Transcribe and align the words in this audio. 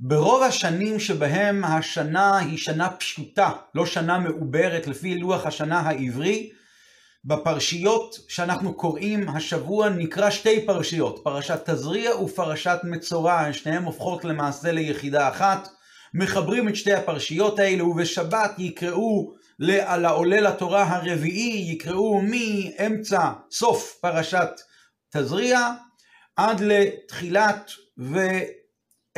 ברוב 0.00 0.42
השנים 0.42 1.00
שבהם 1.00 1.64
השנה 1.64 2.38
היא 2.38 2.58
שנה 2.58 2.90
פשוטה, 2.90 3.50
לא 3.74 3.86
שנה 3.86 4.18
מעוברת 4.18 4.86
לפי 4.86 5.14
לוח 5.14 5.46
השנה 5.46 5.80
העברי, 5.80 6.50
בפרשיות 7.24 8.16
שאנחנו 8.28 8.74
קוראים 8.74 9.28
השבוע 9.28 9.88
נקרא 9.88 10.30
שתי 10.30 10.66
פרשיות, 10.66 11.20
פרשת 11.24 11.70
תזריע 11.70 12.16
ופרשת 12.16 12.78
מצורע, 12.84 13.52
שניהם 13.52 13.84
הופכות 13.84 14.24
למעשה 14.24 14.72
ליחידה 14.72 15.28
אחת. 15.28 15.68
מחברים 16.14 16.68
את 16.68 16.76
שתי 16.76 16.92
הפרשיות 16.92 17.58
האלה, 17.58 17.84
ובשבת 17.84 18.50
יקראו 18.58 19.34
על 19.86 20.04
העולה 20.04 20.40
לתורה 20.40 20.82
הרביעי, 20.82 21.72
יקראו 21.72 22.20
מאמצע, 22.22 23.30
סוף 23.50 23.98
פרשת 24.00 24.50
תזריע, 25.12 25.70
עד 26.36 26.60
לתחילת 26.60 27.70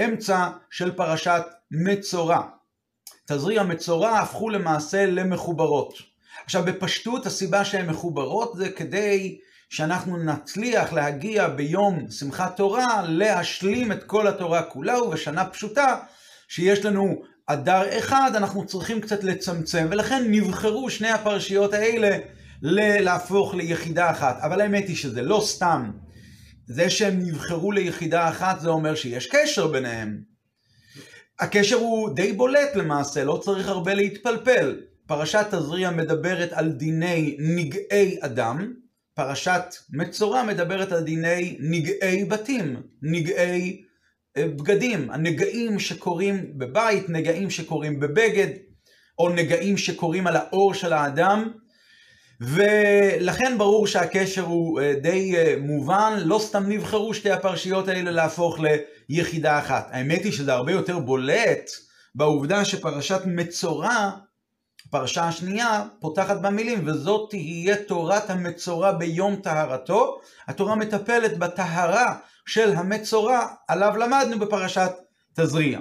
ואמצע 0.01 0.49
של 0.71 0.91
פרשת 0.91 1.43
מצורע. 1.71 2.43
תזריע 3.27 3.63
מצורע 3.63 4.19
הפכו 4.19 4.51
למעשה 4.51 5.07
למחוברות. 5.07 5.95
עכשיו 6.45 6.65
בפשטות 6.65 7.27
הסיבה 7.27 7.65
שהן 7.65 7.91
מחוברות 7.91 8.53
זה 8.57 8.71
כדי 8.71 9.39
שאנחנו 9.69 10.17
נצליח 10.17 10.93
להגיע 10.93 11.49
ביום 11.49 12.11
שמחת 12.11 12.57
תורה 12.57 13.03
להשלים 13.09 13.93
את 13.93 14.05
כל 14.05 14.27
התורה 14.27 14.63
כולה 14.63 15.03
ובשנה 15.03 15.45
פשוטה 15.45 15.97
שיש 16.49 16.85
לנו 16.85 17.23
אדר 17.47 17.99
אחד 17.99 18.31
אנחנו 18.35 18.67
צריכים 18.67 19.01
קצת 19.01 19.25
לצמצם 19.25 19.87
ולכן 19.91 20.25
נבחרו 20.29 20.91
שני 20.91 21.11
הפרשיות 21.11 21.75
האלה 21.75 22.19
להפוך 23.01 23.55
ליחידה 23.55 24.11
אחת 24.11 24.39
אבל 24.41 24.61
האמת 24.61 24.89
היא 24.89 24.97
שזה 24.97 25.23
לא 25.23 25.43
סתם 25.45 25.91
זה 26.73 26.91
שהם 26.91 27.19
נבחרו 27.19 27.73
ליחידה 27.73 28.29
אחת 28.29 28.61
זה 28.61 28.69
אומר 28.69 28.95
שיש 28.95 29.27
קשר 29.27 29.67
ביניהם. 29.67 30.21
הקשר 31.39 31.77
הוא 31.77 32.15
די 32.15 32.33
בולט 32.33 32.77
למעשה 32.77 33.25
לא 33.25 33.41
צריך 33.45 33.69
הרבה 33.69 33.95
להתפלפל. 33.95 34.81
פרשת 35.07 35.47
תזריע 35.51 35.91
מדברת 35.91 36.53
על 36.53 36.73
דיני 36.73 37.37
נגעי 37.39 38.19
אדם, 38.21 38.73
פרשת 39.15 39.63
מצורע 39.91 40.43
מדברת 40.43 40.93
על 40.93 41.03
דיני 41.03 41.57
נגעי 41.61 42.25
בתים, 42.25 42.83
נגעי 43.03 43.83
אה, 44.37 44.49
בגדים, 44.49 45.11
הנגעים 45.11 45.79
שקורים 45.79 46.59
בבית, 46.59 47.09
נגעים 47.09 47.51
שקורים 47.51 48.01
בבגד, 48.01 48.49
או 49.19 49.29
נגעים 49.29 49.77
שקורים 49.77 50.27
על 50.27 50.37
האור 50.37 50.75
של 50.75 50.93
האדם, 50.93 51.51
ולכן 52.41 53.59
ברור 53.59 53.87
שהקשר 53.87 54.43
הוא 54.43 54.81
אה, 54.81 54.95
די 55.03 55.37
אה, 55.37 55.55
מובן, 55.61 56.13
לא 56.25 56.39
סתם 56.39 56.65
נבחרו 56.69 57.15
שתי 57.15 57.31
הפרשיות 57.31 57.89
האלה 57.89 58.11
להפוך 58.11 58.59
ליחידה 59.09 59.59
אחת. 59.59 59.89
האמת 59.91 60.25
היא 60.25 60.33
שזה 60.33 60.53
הרבה 60.53 60.73
יותר 60.73 60.99
בולט 60.99 61.71
בעובדה 62.15 62.65
שפרשת 62.65 63.21
מצורע 63.27 64.11
הפרשה 64.91 65.25
השנייה 65.25 65.85
פותחת 66.01 66.41
במילים, 66.41 66.89
וזאת 66.89 67.31
תהיה 67.31 67.77
תורת 67.77 68.31
המצורע 68.31 68.93
ביום 68.93 69.37
טהרתו. 69.37 70.21
התורה 70.49 70.75
מטפלת 70.75 71.39
בטהרה 71.39 72.17
של 72.47 72.73
המצורע, 72.77 73.47
עליו 73.69 73.97
למדנו 73.97 74.39
בפרשת 74.39 74.91
תזריע. 75.35 75.81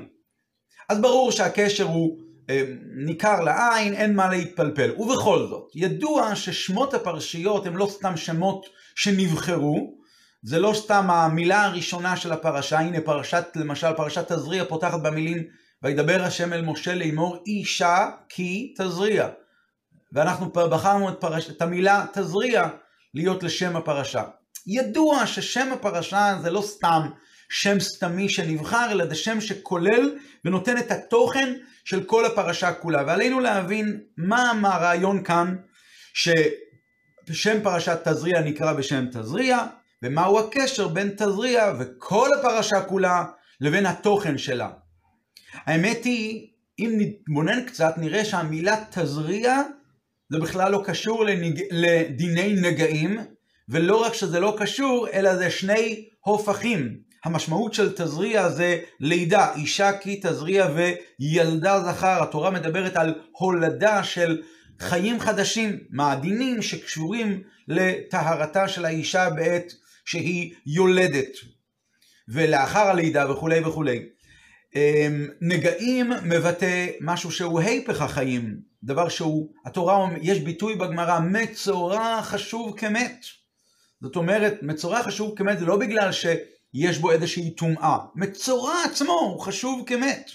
אז 0.89 1.01
ברור 1.01 1.31
שהקשר 1.31 1.83
הוא 1.83 2.17
ניכר 2.95 3.41
לעין, 3.41 3.93
אין 3.93 4.15
מה 4.15 4.29
להתפלפל. 4.29 4.91
ובכל 4.97 5.47
זאת, 5.49 5.71
ידוע 5.75 6.35
ששמות 6.35 6.93
הפרשיות 6.93 7.65
הם 7.65 7.77
לא 7.77 7.87
סתם 7.91 8.17
שמות 8.17 8.65
שנבחרו, 8.95 9.99
זה 10.43 10.59
לא 10.59 10.73
סתם 10.75 11.09
המילה 11.09 11.65
הראשונה 11.65 12.17
של 12.17 12.31
הפרשה, 12.31 12.79
הנה 12.79 13.01
פרשת, 13.01 13.45
למשל 13.55 13.93
פרשת 13.93 14.31
תזריע 14.31 14.65
פותחת 14.65 15.01
במילים 15.01 15.43
וידבר 15.83 16.23
השם 16.23 16.53
אל 16.53 16.61
משה 16.61 16.95
לאמור 16.95 17.43
אישה 17.47 18.09
כי 18.29 18.73
תזריע. 18.77 19.27
ואנחנו 20.13 20.49
בחרנו 20.49 21.09
את, 21.09 21.15
פרש... 21.19 21.49
את 21.49 21.61
המילה 21.61 22.05
תזריע 22.13 22.67
להיות 23.13 23.43
לשם 23.43 23.75
הפרשה. 23.75 24.23
ידוע 24.67 25.27
ששם 25.27 25.69
הפרשה 25.73 26.37
זה 26.41 26.49
לא 26.49 26.61
סתם 26.61 27.09
שם 27.49 27.79
סתמי 27.79 28.29
שנבחר, 28.29 28.91
אלא 28.91 29.05
זה 29.05 29.15
שם 29.15 29.41
שכולל 29.41 30.15
ונותן 30.45 30.77
את 30.77 30.91
התוכן 30.91 31.53
של 31.89 32.03
כל 32.03 32.25
הפרשה 32.25 32.73
כולה. 32.73 33.03
ועלינו 33.07 33.39
להבין 33.39 33.99
מה 34.17 34.51
הרעיון 34.63 35.23
כאן, 35.23 35.55
ששם 36.13 37.63
פרשת 37.63 38.07
תזריע 38.07 38.41
נקרא 38.41 38.73
בשם 38.73 39.05
תזריע, 39.11 39.57
ומהו 40.03 40.39
הקשר 40.39 40.87
בין 40.87 41.09
תזריע 41.17 41.73
וכל 41.79 42.29
הפרשה 42.39 42.81
כולה 42.81 43.25
לבין 43.61 43.85
התוכן 43.85 44.37
שלה. 44.37 44.69
האמת 45.53 46.03
היא, 46.03 46.47
אם 46.79 46.91
נתבונן 46.97 47.65
קצת, 47.65 47.93
נראה 47.97 48.25
שהמילה 48.25 48.75
תזריע 48.91 49.61
זה 50.31 50.39
בכלל 50.39 50.71
לא 50.71 50.81
קשור 50.85 51.25
לנג... 51.25 51.61
לדיני 51.71 52.53
נגעים, 52.53 53.19
ולא 53.69 54.05
רק 54.05 54.13
שזה 54.13 54.39
לא 54.39 54.55
קשור, 54.59 55.07
אלא 55.13 55.35
זה 55.35 55.51
שני 55.51 56.09
הופכים. 56.19 57.08
המשמעות 57.25 57.73
של 57.73 57.95
תזריע 57.95 58.49
זה 58.49 58.79
לידה, 58.99 59.53
אישה 59.55 59.97
כי 59.97 60.19
תזריע 60.23 60.67
וילדה 61.19 61.79
זכר. 61.79 62.23
התורה 62.23 62.49
מדברת 62.49 62.95
על 62.95 63.13
הולדה 63.31 64.03
של 64.03 64.41
חיים 64.79 65.19
חדשים, 65.19 65.79
מעדינים 65.89 66.61
שקשורים 66.61 67.43
לטהרתה 67.67 68.67
של 68.67 68.85
האישה 68.85 69.29
בעת 69.29 69.73
שהיא 70.05 70.53
יולדת, 70.65 71.31
ולאחר 72.27 72.87
הלידה 72.87 73.31
וכולי 73.31 73.59
וכולי. 73.59 74.05
אמ, 74.75 75.27
נגעים 75.41 76.11
מבטא 76.23 76.87
משהו 77.01 77.31
שהוא 77.31 77.59
היפך 77.59 78.01
החיים, 78.01 78.59
דבר 78.83 79.09
שהוא, 79.09 79.51
התורה, 79.65 80.09
יש 80.21 80.39
ביטוי 80.39 80.75
בגמרא, 80.75 81.19
מצורע 81.19 82.21
חשוב 82.21 82.77
כמת. 82.77 83.25
זאת 84.01 84.15
אומרת, 84.15 84.53
מצורע 84.61 85.03
חשוב 85.03 85.37
כמת 85.37 85.59
זה 85.59 85.65
לא 85.65 85.77
בגלל 85.77 86.11
שיש 86.75 86.97
בו 86.97 87.11
איזושהי 87.11 87.51
טומאה, 87.51 87.97
מצורע 88.15 88.83
עצמו 88.85 89.13
הוא 89.13 89.39
חשוב 89.39 89.83
כמת. 89.87 90.31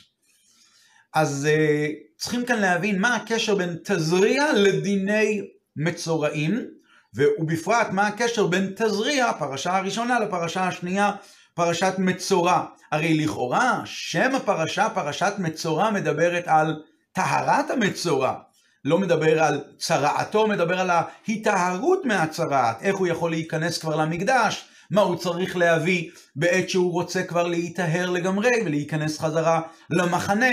אז 1.15 1.49
uh, 1.50 2.19
צריכים 2.19 2.45
כאן 2.45 2.59
להבין 2.59 3.00
מה 3.00 3.17
הקשר 3.17 3.55
בין 3.55 3.77
תזריע 3.84 4.53
לדיני 4.53 5.41
מצורעים, 5.77 6.67
ובפרט 7.15 7.87
מה 7.93 8.06
הקשר 8.06 8.47
בין 8.47 8.73
תזריע, 8.77 9.27
הפרשה 9.27 9.77
הראשונה, 9.77 10.21
לפרשה 10.21 10.69
השנייה, 10.69 11.12
פרשת 11.55 11.94
מצורע. 11.99 12.65
הרי 12.93 13.15
לכאורה 13.15 13.83
שם 13.84 14.34
הפרשה, 14.34 14.89
פרשת 14.94 15.33
מצורע, 15.39 15.91
מדברת 15.91 16.44
על 16.47 16.83
טהרת 17.12 17.71
המצורע. 17.71 18.34
לא 18.84 18.99
מדבר 18.99 19.43
על 19.43 19.65
צרעתו, 19.78 20.47
מדבר 20.47 20.81
על 20.81 20.91
ההיטהרות 20.91 22.05
מהצרעת, 22.05 22.83
איך 22.83 22.97
הוא 22.97 23.06
יכול 23.06 23.31
להיכנס 23.31 23.78
כבר 23.78 23.97
למקדש, 23.97 24.69
מה 24.91 25.00
הוא 25.00 25.17
צריך 25.17 25.56
להביא 25.56 26.11
בעת 26.37 26.69
שהוא 26.69 26.93
רוצה 26.93 27.22
כבר 27.22 27.47
להיטהר 27.47 28.11
לגמרי 28.11 28.50
ולהיכנס 28.65 29.21
חזרה 29.21 29.61
למחנה. 29.91 30.50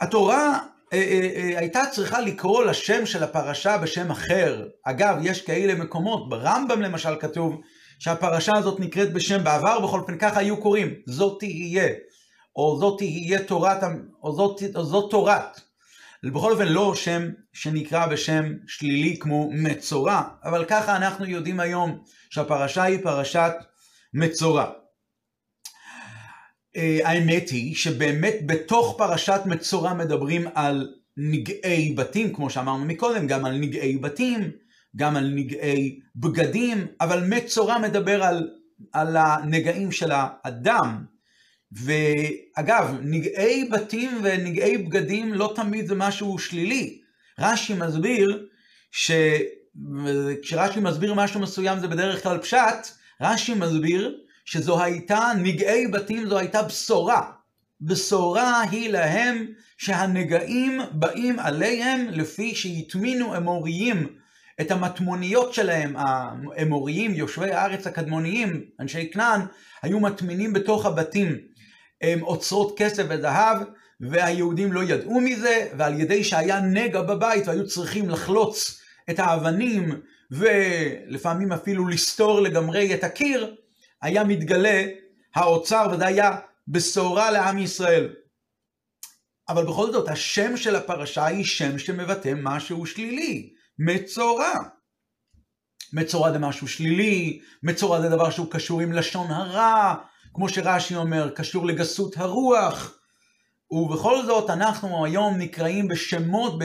התורה 0.00 0.58
אה, 0.92 0.98
אה, 0.98 1.30
אה, 1.36 1.58
הייתה 1.58 1.82
צריכה 1.92 2.20
לקרוא 2.20 2.64
לשם 2.64 3.06
של 3.06 3.22
הפרשה 3.22 3.78
בשם 3.78 4.10
אחר. 4.10 4.66
אגב, 4.84 5.16
יש 5.22 5.42
כאלה 5.42 5.74
מקומות, 5.74 6.28
ברמב"ם 6.28 6.82
למשל 6.82 7.16
כתוב 7.20 7.60
שהפרשה 7.98 8.52
הזאת 8.56 8.80
נקראת 8.80 9.12
בשם 9.12 9.44
בעבר, 9.44 9.80
בכל 9.80 10.00
אופן 10.00 10.18
ככה 10.18 10.40
היו 10.40 10.56
קוראים, 10.56 10.94
זאת 11.06 11.38
תהיה, 11.38 11.88
או 12.56 12.78
זאת 12.80 12.98
תהיה 12.98 13.44
תורת, 13.44 13.82
או 14.22 14.32
זאת, 14.32 14.62
או 14.74 14.84
זאת 14.84 15.10
תורת. 15.10 15.60
בכל 16.30 16.52
אופן 16.52 16.68
לא 16.68 16.94
שם 16.94 17.30
שנקרא 17.52 18.06
בשם 18.06 18.52
שלילי 18.66 19.16
כמו 19.18 19.50
מצורע, 19.52 20.22
אבל 20.44 20.64
ככה 20.64 20.96
אנחנו 20.96 21.24
יודעים 21.26 21.60
היום 21.60 21.98
שהפרשה 22.30 22.82
היא 22.82 22.98
פרשת 23.02 23.52
מצורע. 24.14 24.70
אה, 26.76 26.98
האמת 27.04 27.48
היא 27.48 27.74
שבאמת 27.74 28.34
בתוך 28.46 28.94
פרשת 28.98 29.40
מצורע 29.46 29.94
מדברים 29.94 30.46
על 30.54 30.94
נגעי 31.16 31.94
בתים, 31.94 32.32
כמו 32.34 32.50
שאמרנו 32.50 32.84
מקודם, 32.84 33.26
גם 33.26 33.44
על 33.44 33.58
נגעי 33.58 33.98
בתים, 33.98 34.50
גם 34.96 35.16
על 35.16 35.32
נגעי 35.34 36.00
בגדים, 36.16 36.86
אבל 37.00 37.24
מצורע 37.28 37.78
מדבר 37.78 38.22
על, 38.22 38.50
על 38.92 39.16
הנגעים 39.16 39.92
של 39.92 40.12
האדם. 40.12 41.04
ואגב, 41.72 42.96
נגעי 43.02 43.64
בתים 43.64 44.20
ונגעי 44.22 44.78
בגדים 44.78 45.34
לא 45.34 45.52
תמיד 45.56 45.86
זה 45.86 45.94
משהו 45.94 46.38
שלילי. 46.38 47.00
רש"י 47.38 47.74
מסביר 47.74 48.46
שכשרש"י 48.92 50.80
מסביר 50.80 51.14
משהו 51.14 51.40
מסוים 51.40 51.78
זה 51.78 51.88
בדרך 51.88 52.22
כלל 52.22 52.38
פשט, 52.38 52.88
רש"י 53.20 53.54
מסביר 53.54 54.16
שזו 54.44 54.82
הייתה, 54.82 55.30
נגעי 55.42 55.86
בתים 55.86 56.28
זו 56.28 56.38
הייתה 56.38 56.62
בשורה. 56.62 57.30
בשורה 57.80 58.60
היא 58.60 58.90
להם 58.90 59.46
שהנגעים 59.78 60.80
באים 60.92 61.38
עליהם 61.38 62.06
לפי 62.10 62.54
שהטמינו 62.54 63.36
אמוריים 63.36 64.06
את 64.60 64.70
המטמוניות 64.70 65.54
שלהם, 65.54 65.94
האמוריים, 65.96 67.14
יושבי 67.14 67.52
הארץ 67.52 67.86
הקדמוניים, 67.86 68.64
אנשי 68.80 69.10
כנען, 69.10 69.40
היו 69.82 70.00
מטמינים 70.00 70.52
בתוך 70.52 70.86
הבתים 70.86 71.38
אוצרות 72.22 72.74
כסף 72.78 73.04
וזהב, 73.08 73.58
והיהודים 74.00 74.72
לא 74.72 74.84
ידעו 74.84 75.20
מזה, 75.20 75.68
ועל 75.78 76.00
ידי 76.00 76.24
שהיה 76.24 76.60
נגע 76.60 77.02
בבית 77.02 77.48
והיו 77.48 77.66
צריכים 77.66 78.10
לחלוץ 78.10 78.80
את 79.10 79.18
האבנים, 79.18 80.00
ולפעמים 80.30 81.52
אפילו 81.52 81.88
לסתור 81.88 82.40
לגמרי 82.40 82.94
את 82.94 83.04
הקיר, 83.04 83.56
היה 84.02 84.24
מתגלה 84.24 84.84
האוצר, 85.34 85.86
וזה 85.92 86.06
היה 86.06 86.30
בשורה 86.68 87.30
לעם 87.30 87.58
ישראל. 87.58 88.14
אבל 89.48 89.64
בכל 89.64 89.92
זאת, 89.92 90.08
השם 90.08 90.56
של 90.56 90.76
הפרשה 90.76 91.26
היא 91.26 91.44
שם 91.44 91.78
שמבטא 91.78 92.32
משהו 92.36 92.86
שלילי, 92.86 93.52
מצורע. 93.78 94.52
מצורע 95.92 96.32
זה 96.32 96.38
משהו 96.38 96.68
שלילי, 96.68 97.40
מצורע 97.62 98.00
זה 98.00 98.08
דבר 98.08 98.30
שהוא 98.30 98.50
קשור 98.50 98.80
עם 98.80 98.92
לשון 98.92 99.30
הרע, 99.30 99.94
כמו 100.34 100.48
שרש"י 100.48 100.96
אומר, 100.96 101.30
קשור 101.30 101.66
לגסות 101.66 102.16
הרוח. 102.16 102.98
ובכל 103.70 104.26
זאת 104.26 104.50
אנחנו 104.50 105.04
היום 105.04 105.38
נקראים 105.38 105.88
בשמות, 105.88 106.58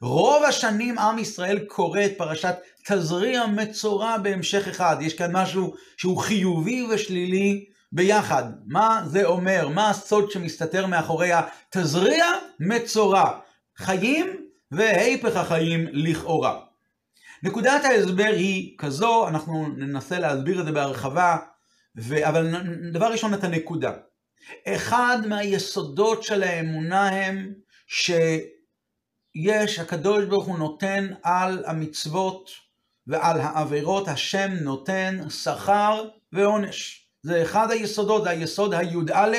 ברוב 0.00 0.44
השנים 0.44 0.98
עם 0.98 1.18
ישראל 1.18 1.58
קורא 1.58 2.04
את 2.04 2.12
פרשת 2.18 2.54
תזריע 2.86 3.46
מצורע 3.46 4.18
בהמשך 4.18 4.68
אחד. 4.68 4.96
יש 5.00 5.14
כאן 5.14 5.36
משהו 5.36 5.74
שהוא 5.96 6.18
חיובי 6.18 6.86
ושלילי 6.90 7.64
ביחד. 7.92 8.44
מה 8.66 9.02
זה 9.06 9.24
אומר? 9.24 9.68
מה 9.68 9.90
הסוד 9.90 10.30
שמסתתר 10.30 10.86
מאחורי 10.86 11.30
התזריע 11.32 12.26
מצורע? 12.60 13.30
חיים 13.76 14.36
והיפך 14.70 15.36
החיים 15.36 15.86
לכאורה. 15.92 16.60
נקודת 17.42 17.84
ההסבר 17.84 18.32
היא 18.36 18.74
כזו, 18.78 19.28
אנחנו 19.28 19.68
ננסה 19.76 20.18
להסביר 20.18 20.60
את 20.60 20.64
זה 20.64 20.72
בהרחבה, 20.72 21.36
ו... 21.98 22.28
אבל 22.28 22.54
דבר 22.92 23.06
ראשון 23.06 23.34
את 23.34 23.44
הנקודה. 23.44 23.92
אחד 24.66 25.18
מהיסודות 25.26 26.22
של 26.22 26.42
האמונה 26.42 27.08
הם 27.08 27.52
שיש, 27.86 29.78
הקדוש 29.78 30.24
ברוך 30.24 30.46
הוא 30.46 30.58
נותן 30.58 31.08
על 31.22 31.64
המצוות 31.66 32.50
ועל 33.06 33.40
העבירות, 33.40 34.08
השם 34.08 34.50
נותן 34.60 35.18
שכר 35.30 36.08
ועונש. 36.32 37.08
זה 37.22 37.42
אחד 37.42 37.70
היסודות, 37.70 38.24
זה 38.24 38.30
היסוד 38.30 38.74
הי"א 38.74 39.32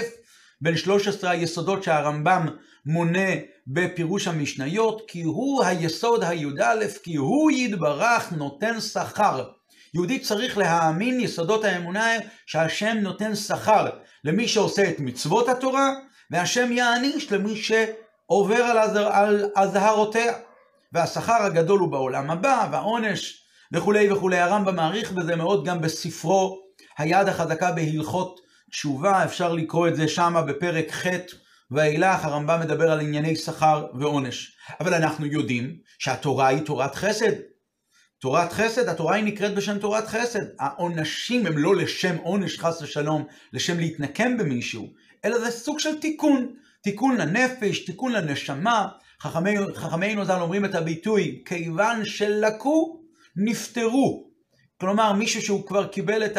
בין 0.61 0.77
13 0.77 1.29
היסודות 1.31 1.83
שהרמב"ם 1.83 2.47
מונה 2.85 3.29
בפירוש 3.67 4.27
המשניות, 4.27 5.01
כי 5.07 5.21
הוא 5.21 5.63
היסוד 5.63 6.23
הי"א, 6.23 6.87
כי 7.03 7.15
הוא 7.15 7.51
יתברך 7.51 8.31
נותן 8.31 8.81
שכר. 8.81 9.49
יהודי 9.93 10.19
צריך 10.19 10.57
להאמין 10.57 11.19
יסודות 11.19 11.63
האמונה 11.63 12.07
שהשם 12.45 12.97
נותן 13.01 13.35
שכר 13.35 13.89
למי 14.23 14.47
שעושה 14.47 14.89
את 14.89 14.99
מצוות 14.99 15.49
התורה, 15.49 15.93
והשם 16.31 16.71
יעניש 16.71 17.31
למי 17.31 17.55
שעובר 17.55 18.63
על 19.11 19.45
אזהרותיה. 19.55 20.33
והשכר 20.93 21.43
הגדול 21.43 21.79
הוא 21.79 21.91
בעולם 21.91 22.31
הבא, 22.31 22.67
והעונש 22.71 23.43
וכולי 23.73 24.11
וכולי. 24.11 24.37
הרמב"ם 24.37 24.75
מעריך 24.75 25.11
בזה 25.11 25.35
מאוד 25.35 25.65
גם 25.65 25.81
בספרו 25.81 26.59
היד 26.97 27.27
החזקה 27.27 27.71
בהלכות 27.71 28.39
תשובה, 28.71 29.25
אפשר 29.25 29.53
לקרוא 29.53 29.87
את 29.87 29.95
זה 29.95 30.07
שמה 30.07 30.41
בפרק 30.41 30.91
ח' 30.91 31.07
ואילך, 31.71 32.25
הרמב"ם 32.25 32.59
מדבר 32.59 32.91
על 32.91 32.99
ענייני 32.99 33.35
שכר 33.35 33.87
ועונש. 33.99 34.55
אבל 34.79 34.93
אנחנו 34.93 35.25
יודעים 35.25 35.75
שהתורה 35.99 36.47
היא 36.47 36.61
תורת 36.61 36.95
חסד. 36.95 37.33
תורת 38.21 38.53
חסד, 38.53 38.89
התורה 38.89 39.15
היא 39.15 39.23
נקראת 39.23 39.55
בשם 39.55 39.77
תורת 39.77 40.07
חסד. 40.07 40.39
העונשים 40.59 41.45
הם 41.45 41.57
לא 41.57 41.75
לשם 41.75 42.15
עונש 42.23 42.59
חס 42.59 42.81
ושלום, 42.81 43.23
לשם 43.53 43.79
להתנקם 43.79 44.37
במישהו, 44.37 44.87
אלא 45.25 45.39
זה 45.39 45.51
סוג 45.51 45.79
של 45.79 45.99
תיקון. 45.99 46.53
תיקון 46.81 47.17
לנפש, 47.17 47.85
תיקון 47.85 48.11
לנשמה. 48.11 48.87
חכמינו 49.21 49.75
חכמי 49.75 50.15
ז"ל 50.25 50.41
אומרים 50.41 50.65
את 50.65 50.75
הביטוי, 50.75 51.41
כיוון 51.45 52.05
שלקו, 52.05 52.99
נפטרו. 53.35 54.29
כלומר, 54.81 55.13
מישהו 55.13 55.41
שהוא 55.41 55.67
כבר 55.67 55.87
קיבל 55.87 56.25
את 56.25 56.37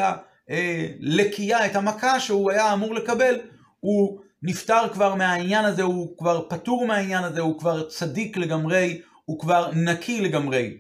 הלקייה, 0.49 1.67
את 1.67 1.77
המכה 1.77 2.21
שהוא 2.21 2.51
היה 2.51 2.73
אמור 2.73 2.95
לקבל, 2.95 3.41
הוא 3.81 4.21
נפטר 4.43 4.89
כבר 4.93 5.15
מהעניין 5.15 5.65
הזה, 5.65 5.83
הוא 5.83 6.19
כבר 6.19 6.47
פטור 6.49 6.87
מהעניין 6.87 7.25
הזה, 7.25 7.41
הוא 7.41 7.59
כבר 7.59 7.89
צדיק 7.89 8.37
לגמרי, 8.37 9.01
הוא 9.25 9.41
כבר 9.41 9.71
נקי 9.75 10.21
לגמרי. 10.21 10.71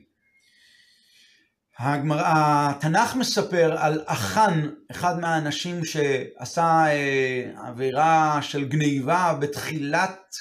הגמר... 1.82 2.17
התנ"ך 2.25 3.17
מספר 3.17 3.77
על 3.79 4.03
אחן, 4.06 4.69
אחד 4.91 5.21
מהאנשים 5.21 5.85
שעשה 5.85 6.87
אה, 6.87 7.43
עבירה 7.69 8.38
של 8.43 8.65
גניבה 8.65 9.35
בתחילת 9.41 10.35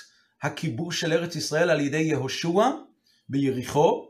הכיבוש 0.43 0.99
של 0.99 1.13
ארץ 1.13 1.35
ישראל 1.35 1.69
על 1.69 1.79
ידי 1.79 1.97
יהושע 1.97 2.69
ביריחו, 3.29 4.05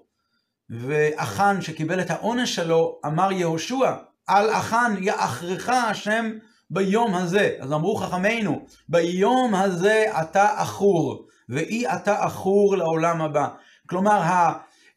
ואחן 0.69 1.61
שקיבל 1.61 2.01
את 2.01 2.09
העונש 2.09 2.55
שלו, 2.55 2.99
אמר 3.05 3.31
יהושע, 3.31 3.95
על 4.27 4.49
אחן 4.49 4.95
יאחרך 5.01 5.69
השם 5.69 6.31
ביום 6.69 7.15
הזה. 7.15 7.55
אז 7.59 7.73
אמרו 7.73 7.95
חכמינו, 7.95 8.65
ביום 8.89 9.55
הזה 9.55 10.05
אתה 10.21 10.61
עכור, 10.61 11.27
ואי 11.49 11.87
אתה 11.87 12.23
עכור 12.23 12.77
לעולם 12.77 13.21
הבא. 13.21 13.47
כלומר, 13.89 14.21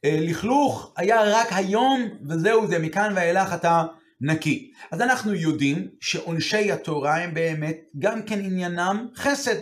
הלכלוך 0.04 0.93
היה 0.96 1.22
רק 1.22 1.49
היום, 1.50 2.08
וזהו 2.28 2.66
זה, 2.66 2.78
מכאן 2.78 3.12
ואילך 3.16 3.54
אתה 3.54 3.84
נקי. 4.20 4.72
אז 4.90 5.00
אנחנו 5.00 5.34
יודעים 5.34 5.88
שעונשי 6.00 6.72
התורה 6.72 7.16
הם 7.16 7.34
באמת 7.34 7.76
גם 7.99 8.22
כן 8.22 8.38
עניינם 8.38 9.08
חסד. 9.16 9.56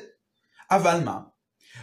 אבל 0.70 1.00
מה? 1.04 1.18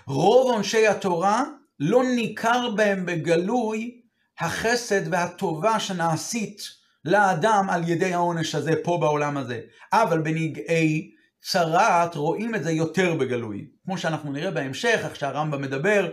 רוב 0.08 0.52
עונשי 0.52 0.88
התורה 0.88 1.44
לא 1.80 2.04
ניכר 2.04 2.70
בהם 2.76 3.06
בגלוי 3.06 4.02
החסד 4.40 5.14
והטובה 5.14 5.80
שנעשית 5.80 6.62
לאדם 7.06 7.68
על 7.70 7.90
ידי 7.90 8.14
העונש 8.14 8.56
הזה 8.56 8.74
פה 8.84 8.98
בעולם 9.02 9.38
הזה. 9.38 9.62
אבל 9.94 10.22
בנגעי 10.22 11.12
צרעת 11.42 12.16
רואים 12.16 12.56
את 12.56 12.64
זה 12.64 12.72
יותר 12.72 13.14
בגלוי. 13.14 13.68
כמו 13.86 13.98
שאנחנו 13.98 14.32
נראה 14.32 14.52
בהמשך, 14.52 15.00
איך 15.04 15.16
שהרמב"ם 15.16 15.62
מדבר 15.62 16.10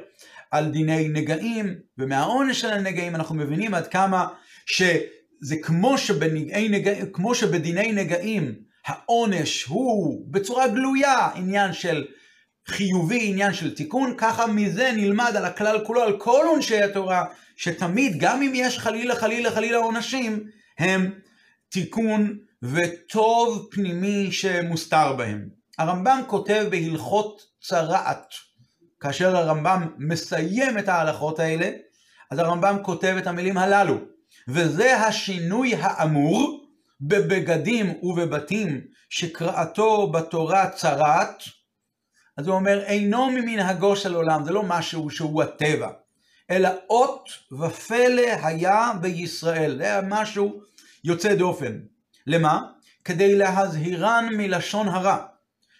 על 0.55 0.69
דיני 0.69 1.09
נגעים, 1.09 1.75
ומהעונש 1.99 2.61
של 2.61 2.71
הנגעים 2.71 3.15
אנחנו 3.15 3.35
מבינים 3.35 3.75
עד 3.75 3.87
כמה 3.87 4.27
שזה 4.67 5.57
כמו, 5.63 5.99
שבנגעי 5.99 6.69
נגע, 6.69 7.07
כמו 7.13 7.35
שבדיני 7.35 7.93
נגעים 7.93 8.55
העונש 8.87 9.65
הוא 9.65 10.27
בצורה 10.31 10.69
גלויה 10.69 11.29
עניין 11.35 11.73
של 11.73 12.05
חיובי, 12.69 13.29
עניין 13.29 13.55
של 13.55 13.75
תיקון, 13.75 14.15
ככה 14.19 14.47
מזה 14.47 14.93
נלמד 14.97 15.33
על 15.37 15.45
הכלל 15.45 15.85
כולו, 15.85 16.03
על 16.03 16.19
כל 16.19 16.45
עונשי 16.49 16.83
התורה, 16.83 17.25
שתמיד, 17.57 18.17
גם 18.19 18.43
אם 18.43 18.53
יש 18.55 18.79
חלילה 18.79 19.15
חלילה 19.15 19.51
חלילה 19.51 19.79
עונשים, 19.79 20.45
הם 20.79 21.11
תיקון 21.69 22.39
וטוב 22.63 23.69
פנימי 23.71 24.33
שמוסתר 24.33 25.13
בהם. 25.13 25.49
הרמב"ם 25.79 26.21
כותב 26.27 26.67
בהלכות 26.71 27.43
צרעת, 27.63 28.27
כאשר 29.05 29.37
הרמב"ם 29.37 29.89
מסיים 29.99 30.79
את 30.79 30.89
ההלכות 30.89 31.39
האלה, 31.39 31.71
אז 32.31 32.39
הרמב"ם 32.39 32.77
כותב 32.83 33.15
את 33.19 33.27
המילים 33.27 33.59
הללו, 33.59 33.99
וזה 34.49 34.97
השינוי 34.97 35.75
האמור 35.75 36.67
בבגדים 37.01 37.95
ובבתים 38.03 38.81
שקראתו 39.11 40.13
בתורה 40.13 40.71
צרעת, 40.71 41.43
אז 42.37 42.47
הוא 42.47 42.57
אומר, 42.57 42.81
אינו 42.85 43.31
ממנהגו 43.31 43.97
של 43.97 44.15
עולם, 44.15 44.45
זה 44.45 44.53
לא 44.53 44.63
משהו 44.63 45.11
שהוא 45.11 45.43
הטבע, 45.43 45.91
אלא 46.51 46.69
אות 46.91 47.29
ופלא 47.53 48.27
היה 48.43 48.93
בישראל, 49.01 49.77
זה 49.77 49.85
היה 49.85 50.01
משהו 50.09 50.61
יוצא 51.05 51.35
דופן. 51.35 51.81
למה? 52.27 52.63
כדי 53.05 53.35
להזהירן 53.35 54.29
מלשון 54.37 54.89
הרע, 54.89 55.19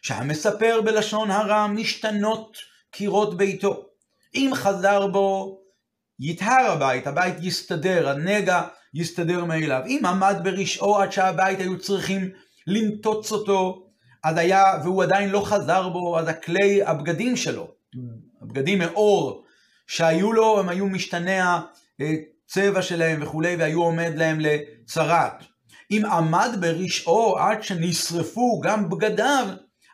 שהמספר 0.03 0.81
בלשון 0.85 1.31
הרע 1.31 1.67
משתנות 1.67 2.74
קירות 2.95 3.37
ביתו. 3.37 3.85
אם 4.35 4.51
חזר 4.55 5.07
בו, 5.07 5.59
יטהר 6.21 6.71
הבית, 6.71 7.07
הבית 7.07 7.35
יסתדר, 7.41 8.09
הנגע 8.09 8.63
יסתדר 8.95 9.45
מאליו. 9.45 9.83
אם 9.87 10.01
עמד 10.07 10.37
ברשעו 10.43 10.99
עד 10.99 11.13
שהבית 11.13 11.59
היו 11.59 11.79
צריכים 11.79 12.31
לנטוץ 12.67 13.33
אותו, 13.33 13.87
אז 14.25 14.37
היה, 14.37 14.65
והוא 14.83 15.03
עדיין 15.03 15.31
לא 15.31 15.45
חזר 15.45 15.89
בו, 15.89 16.19
אז 16.19 16.29
הכלי, 16.29 16.83
הבגדים 16.83 17.37
שלו, 17.37 17.69
הבגדים 18.43 18.79
מאור 18.79 19.45
שהיו 19.87 20.33
לו, 20.33 20.61
הם 20.61 20.69
היו 20.69 20.87
משתנה 20.87 21.61
הצבע 22.01 22.83
שלהם 22.83 23.23
וכולי, 23.23 23.57
והיו 23.57 23.83
עומד 23.83 24.13
להם 24.17 24.39
לצרת. 24.41 25.45
אם 25.91 26.03
עמד 26.13 26.57
ברשעו 26.61 27.39
עד 27.39 27.63
שנשרפו 27.63 28.61
גם 28.61 28.91
בגדיו, 28.91 29.47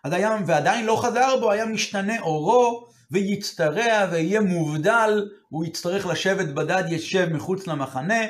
אז 0.04 0.12
היה, 0.12 0.37
ועדיין 0.47 0.87
לא 0.87 0.97
חזר 1.02 1.37
בו, 1.40 1.50
היה 1.50 1.66
משתנה 1.66 2.21
אורו, 2.21 2.89
ויצטרע 3.10 4.06
ויהיה 4.10 4.40
מובדל, 4.40 5.28
הוא 5.48 5.64
יצטרך 5.64 6.06
לשבת 6.06 6.48
בדד 6.48 6.84
ישב 6.90 7.28
מחוץ 7.32 7.66
למחנה, 7.66 8.24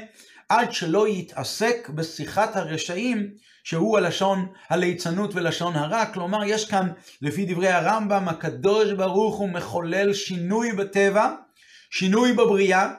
עד 0.49 0.73
שלא 0.73 1.09
יתעסק 1.09 1.89
בשיחת 1.95 2.57
הרשעים, 2.57 3.31
שהוא 3.65 3.99
הלשון 3.99 4.47
הליצנות 4.69 5.35
ולשון 5.35 5.77
הרע. 5.77 6.07
כלומר, 6.07 6.45
יש 6.45 6.71
כאן, 6.71 6.89
לפי 7.23 7.47
דברי 7.47 7.69
הרמב"ם, 7.69 8.29
הקדוש 8.29 8.93
ברוך 8.93 9.37
הוא 9.37 9.49
מחולל 9.49 10.15
שינוי 10.15 10.73
בטבע, 10.73 11.35
שינוי 11.91 12.33
בבריאה, 12.33 12.91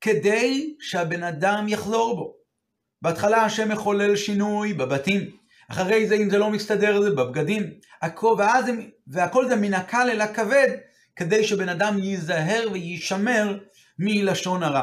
כדי 0.00 0.74
שהבן 0.80 1.22
אדם 1.22 1.68
יחזור 1.68 2.16
בו. 2.16 2.34
בהתחלה 3.02 3.44
השם 3.44 3.68
מחולל 3.68 4.16
שינוי 4.16 4.72
בבתים, 4.72 5.30
אחרי 5.70 6.08
זה 6.08 6.14
אם 6.14 6.30
זה 6.30 6.38
לא 6.38 6.50
מסתדר 6.50 7.02
זה 7.02 7.10
בבגדים, 7.10 7.70
והכל 9.06 9.48
זה 9.48 9.56
מן 9.56 9.74
הקל 9.74 10.10
אל 10.10 10.20
הכבד, 10.20 10.68
כדי 11.16 11.44
שבן 11.44 11.68
אדם 11.68 11.98
ייזהר 11.98 12.68
ויישמר 12.72 13.58
מלשון 13.98 14.62
הרע. 14.62 14.82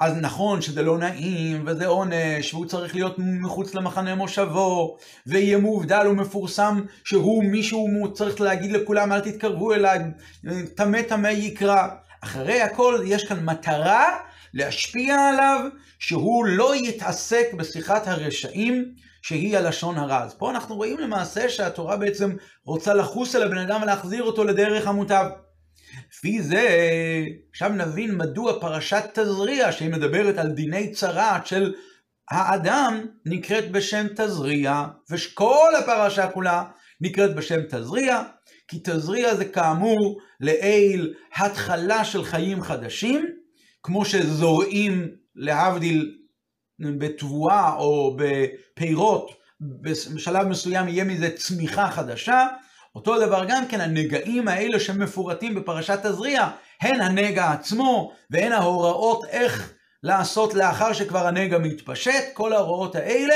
אז 0.00 0.16
נכון 0.20 0.62
שזה 0.62 0.82
לא 0.82 0.98
נעים, 0.98 1.62
וזה 1.66 1.86
עונש, 1.86 2.54
והוא 2.54 2.66
צריך 2.66 2.94
להיות 2.94 3.14
מחוץ 3.18 3.74
למחנה 3.74 4.14
מושבו, 4.14 4.96
ויהיה 5.26 5.58
מובדל 5.58 6.06
ומפורסם 6.10 6.82
שהוא 7.04 7.44
מישהו 7.44 7.88
צריך 8.14 8.40
להגיד 8.40 8.72
לכולם 8.72 9.12
אל 9.12 9.20
תתקרבו 9.20 9.74
אליי, 9.74 9.98
טמא 10.74 11.02
טמא 11.02 11.28
יקרא. 11.28 11.88
אחרי 12.20 12.62
הכל 12.62 13.02
יש 13.06 13.24
כאן 13.24 13.44
מטרה 13.44 14.18
להשפיע 14.54 15.28
עליו 15.28 15.60
שהוא 15.98 16.46
לא 16.46 16.76
יתעסק 16.76 17.46
בשיחת 17.56 18.06
הרשעים 18.06 18.94
שהיא 19.22 19.58
הלשון 19.58 19.98
הרע. 19.98 20.22
אז 20.22 20.34
פה 20.34 20.50
אנחנו 20.50 20.76
רואים 20.76 20.98
למעשה 20.98 21.48
שהתורה 21.48 21.96
בעצם 21.96 22.32
רוצה 22.64 22.94
לחוס 22.94 23.34
על 23.34 23.42
הבן 23.42 23.58
אדם 23.58 23.82
ולהחזיר 23.82 24.22
אותו 24.22 24.44
לדרך 24.44 24.86
המוטב. 24.86 25.24
לפי 26.18 26.42
זה, 26.42 26.68
עכשיו 27.50 27.68
נבין 27.68 28.16
מדוע 28.16 28.60
פרשת 28.60 29.04
תזריע, 29.12 29.72
שהיא 29.72 29.90
מדברת 29.90 30.38
על 30.38 30.48
דיני 30.48 30.92
צרעת 30.92 31.46
של 31.46 31.74
האדם, 32.30 33.06
נקראת 33.26 33.70
בשם 33.70 34.06
תזריע, 34.16 34.84
וכל 35.10 35.72
הפרשה 35.78 36.30
כולה 36.30 36.64
נקראת 37.00 37.34
בשם 37.34 37.60
תזריע, 37.68 38.22
כי 38.68 38.80
תזריע 38.84 39.34
זה 39.34 39.44
כאמור 39.44 40.20
לעיל 40.40 41.14
התחלה 41.36 42.04
של 42.04 42.24
חיים 42.24 42.62
חדשים, 42.62 43.26
כמו 43.82 44.04
שזורעים 44.04 45.08
להבדיל 45.34 46.18
בתבואה 46.78 47.74
או 47.74 48.16
בפירות, 48.16 49.30
בשלב 49.90 50.46
מסוים 50.46 50.88
יהיה 50.88 51.04
מזה 51.04 51.36
צמיחה 51.36 51.90
חדשה, 51.90 52.46
אותו 52.98 53.26
דבר 53.26 53.44
גם 53.48 53.66
כן, 53.68 53.80
הנגעים 53.80 54.48
האלה 54.48 54.80
שמפורטים 54.80 55.54
בפרשת 55.54 56.06
תזריע, 56.06 56.48
הן 56.80 57.00
הנגע 57.00 57.52
עצמו 57.52 58.12
והן 58.30 58.52
ההוראות 58.52 59.24
איך 59.24 59.72
לעשות 60.02 60.54
לאחר 60.54 60.92
שכבר 60.92 61.26
הנגע 61.26 61.58
מתפשט, 61.58 62.24
כל 62.32 62.52
ההוראות 62.52 62.96
האלה 62.96 63.34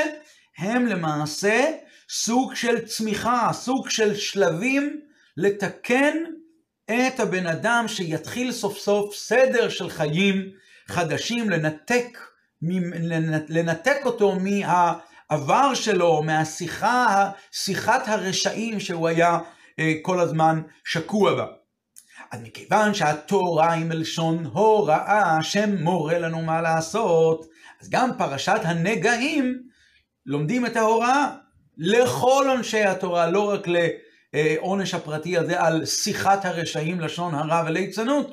הם 0.58 0.86
למעשה 0.86 1.64
סוג 2.10 2.54
של 2.54 2.86
צמיחה, 2.86 3.50
סוג 3.52 3.90
של 3.90 4.14
שלבים 4.14 5.00
לתקן 5.36 6.16
את 6.84 7.20
הבן 7.20 7.46
אדם 7.46 7.84
שיתחיל 7.88 8.52
סוף 8.52 8.78
סוף 8.78 9.14
סדר 9.14 9.68
של 9.68 9.90
חיים 9.90 10.50
חדשים, 10.86 11.50
לנתק, 11.50 12.18
לנתק 13.48 13.98
אותו 14.04 14.34
מה... 14.34 14.98
העבר 15.32 15.74
שלו, 15.74 16.22
מהשיחה, 16.22 17.30
שיחת 17.52 18.08
הרשעים 18.08 18.80
שהוא 18.80 19.08
היה 19.08 19.38
אה, 19.78 19.94
כל 20.02 20.20
הזמן 20.20 20.62
שקוע 20.84 21.34
בה. 21.34 21.46
אז 22.30 22.40
מכיוון 22.42 22.94
שהתורה 22.94 23.72
היא 23.72 23.84
מלשון 23.84 24.46
הוראה, 24.52 25.36
השם 25.36 25.76
מורה 25.82 26.18
לנו 26.18 26.42
מה 26.42 26.62
לעשות, 26.62 27.46
אז 27.80 27.90
גם 27.90 28.10
פרשת 28.18 28.60
הנגעים 28.62 29.62
לומדים 30.26 30.66
את 30.66 30.76
ההוראה 30.76 31.30
לכל 31.78 32.46
עונשי 32.48 32.84
התורה, 32.84 33.26
לא 33.26 33.50
רק 33.50 33.66
לעונש 34.34 34.94
הפרטי 34.94 35.38
הזה 35.38 35.60
על 35.60 35.84
שיחת 35.84 36.44
הרשעים, 36.44 37.00
לשון 37.00 37.34
הרע 37.34 37.62
וליצנות, 37.66 38.30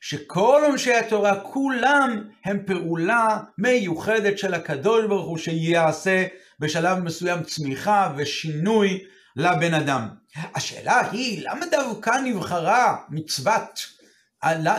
שכל 0.00 0.62
עונשי 0.66 0.94
התורה 0.94 1.40
כולם 1.40 2.24
הם 2.44 2.58
פעולה 2.66 3.40
מיוחדת 3.58 4.38
של 4.38 4.54
הקדוש 4.54 5.06
ברוך 5.06 5.26
הוא 5.26 5.38
שיעשה 5.38 6.26
בשלב 6.58 6.98
מסוים 6.98 7.42
צמיחה 7.42 8.12
ושינוי 8.16 9.04
לבן 9.36 9.74
אדם. 9.74 10.08
השאלה 10.54 11.10
היא, 11.10 11.48
למה 11.48 11.66
דווקא 11.66 12.10
נבחרה 12.24 12.96
מצוות, 13.08 13.80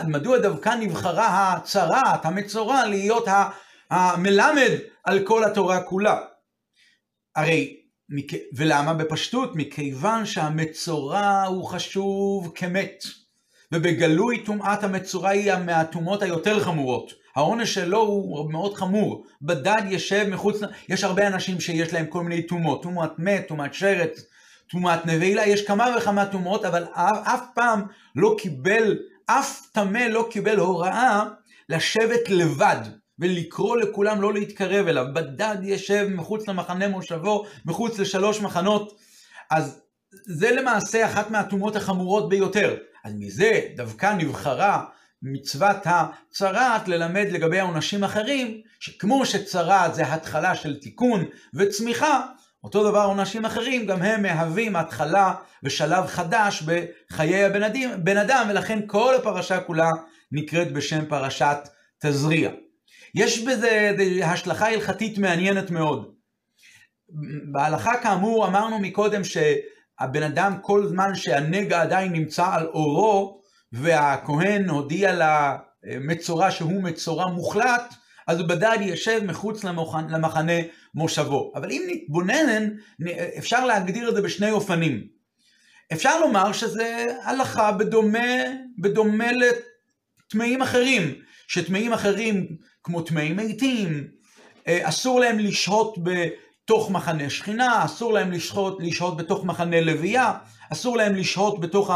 מדוע 0.06 0.38
דווקא 0.38 0.68
נבחרה 0.68 1.52
הצרת, 1.52 2.24
המצורע, 2.24 2.86
להיות 2.86 3.24
המלמד 3.90 4.70
על 5.04 5.24
כל 5.24 5.44
התורה 5.44 5.82
כולה? 5.82 6.18
הרי, 7.36 7.76
ולמה 8.56 8.94
בפשטות? 8.94 9.50
מכיוון 9.54 10.26
שהמצורע 10.26 11.42
הוא 11.42 11.66
חשוב 11.68 12.52
כמת. 12.54 13.04
ובגלוי 13.72 14.44
טומאת 14.44 14.84
המצורע 14.84 15.30
היא 15.30 15.54
מהטומאות 15.54 16.22
היותר 16.22 16.60
חמורות. 16.60 17.12
העונש 17.36 17.74
שלו 17.74 18.00
הוא 18.00 18.52
מאוד 18.52 18.74
חמור. 18.74 19.24
בדד 19.42 19.82
ישב 19.90 20.26
מחוץ, 20.28 20.60
יש 20.88 21.04
הרבה 21.04 21.26
אנשים 21.26 21.60
שיש 21.60 21.92
להם 21.92 22.06
כל 22.06 22.22
מיני 22.22 22.42
טומאות, 22.42 22.82
טומאת 22.82 23.10
מת, 23.18 23.48
טומאת 23.48 23.74
שרץ, 23.74 24.24
טומאת 24.70 25.06
נבלה, 25.06 25.46
יש 25.46 25.66
כמה 25.66 25.94
וכמה 25.98 26.26
טומאות, 26.26 26.64
אבל 26.64 26.84
אף 26.94 27.42
פעם 27.54 27.82
לא 28.16 28.36
קיבל, 28.38 28.98
אף 29.26 29.60
טמא 29.72 29.98
לא 29.98 30.28
קיבל 30.30 30.58
הוראה 30.58 31.24
לשבת 31.68 32.28
לבד. 32.28 32.80
ולקרוא 33.18 33.76
לכולם 33.76 34.22
לא 34.22 34.32
להתקרב 34.32 34.86
אליו. 34.86 35.04
בדד 35.14 35.56
ישב 35.62 36.08
מחוץ 36.14 36.48
למחנה 36.48 36.88
מושבו, 36.88 37.44
מחוץ 37.64 37.98
לשלוש 37.98 38.40
מחנות. 38.40 38.98
אז 39.50 39.80
זה 40.24 40.50
למעשה 40.50 41.06
אחת 41.06 41.30
מהטומאות 41.30 41.76
החמורות 41.76 42.28
ביותר. 42.28 42.76
אז 43.04 43.12
מזה 43.18 43.60
דווקא 43.76 44.14
נבחרה 44.18 44.84
מצוות 45.22 45.76
הצרעת 45.84 46.88
ללמד 46.88 47.26
לגבי 47.30 47.60
העונשים 47.60 48.04
אחרים, 48.04 48.60
שכמו 48.80 49.26
שצרעת 49.26 49.94
זה 49.94 50.12
התחלה 50.14 50.56
של 50.56 50.80
תיקון 50.80 51.24
וצמיחה, 51.54 52.26
אותו 52.64 52.90
דבר 52.90 53.04
עונשים 53.04 53.44
אחרים, 53.44 53.86
גם 53.86 54.02
הם 54.02 54.22
מהווים 54.22 54.76
התחלה 54.76 55.34
ושלב 55.62 56.06
חדש 56.06 56.62
בחיי 56.62 57.44
הבן 57.44 57.62
אדם, 57.62 58.04
בן 58.04 58.16
אדם, 58.16 58.46
ולכן 58.50 58.86
כל 58.86 59.14
הפרשה 59.14 59.60
כולה 59.60 59.90
נקראת 60.32 60.72
בשם 60.72 61.04
פרשת 61.08 61.58
תזריע. 61.98 62.50
יש 63.14 63.44
בזה 63.44 63.92
השלכה 64.24 64.68
הלכתית 64.68 65.18
מעניינת 65.18 65.70
מאוד. 65.70 66.14
בהלכה 67.52 68.02
כאמור 68.02 68.46
אמרנו 68.46 68.78
מקודם 68.78 69.24
ש... 69.24 69.36
הבן 70.00 70.22
אדם 70.22 70.56
כל 70.62 70.86
זמן 70.86 71.14
שהנגע 71.14 71.82
עדיין 71.82 72.12
נמצא 72.12 72.46
על 72.52 72.66
אורו 72.66 73.42
והכהן 73.72 74.68
הודיע 74.68 75.12
למצורע 75.84 76.50
שהוא 76.50 76.82
מצורע 76.82 77.26
מוחלט, 77.26 77.94
אז 78.26 78.38
הוא 78.38 78.48
בדד 78.48 78.76
ישב 78.80 79.20
מחוץ 79.24 79.64
למחנה 80.08 80.52
מושבו. 80.94 81.52
אבל 81.54 81.70
אם 81.70 81.82
נתבונן, 81.88 82.68
אפשר 83.38 83.66
להגדיר 83.66 84.08
את 84.08 84.14
זה 84.14 84.22
בשני 84.22 84.50
אופנים. 84.50 85.06
אפשר 85.92 86.20
לומר 86.20 86.52
שזה 86.52 87.06
הלכה 87.22 87.72
בדומה, 87.72 88.28
בדומה 88.78 89.26
לטמאים 89.32 90.62
אחרים, 90.62 91.14
שטמאים 91.48 91.92
אחרים 91.92 92.46
כמו 92.82 93.02
טמאים 93.02 93.36
מתים, 93.36 94.08
אה, 94.68 94.88
אסור 94.88 95.20
להם 95.20 95.38
לשהות 95.38 95.98
בתוך 96.64 96.90
מחנה 96.90 97.30
שכינה, 97.30 97.84
אסור 97.84 98.12
להם 98.12 98.32
לשהות, 98.32 98.78
לשהות 98.80 99.16
בתוך 99.16 99.44
מחנה 99.44 99.80
לוויה, 99.80 100.32
אסור 100.72 100.96
להם 100.96 101.14
לשהות 101.14 101.60
בתוך 101.60 101.90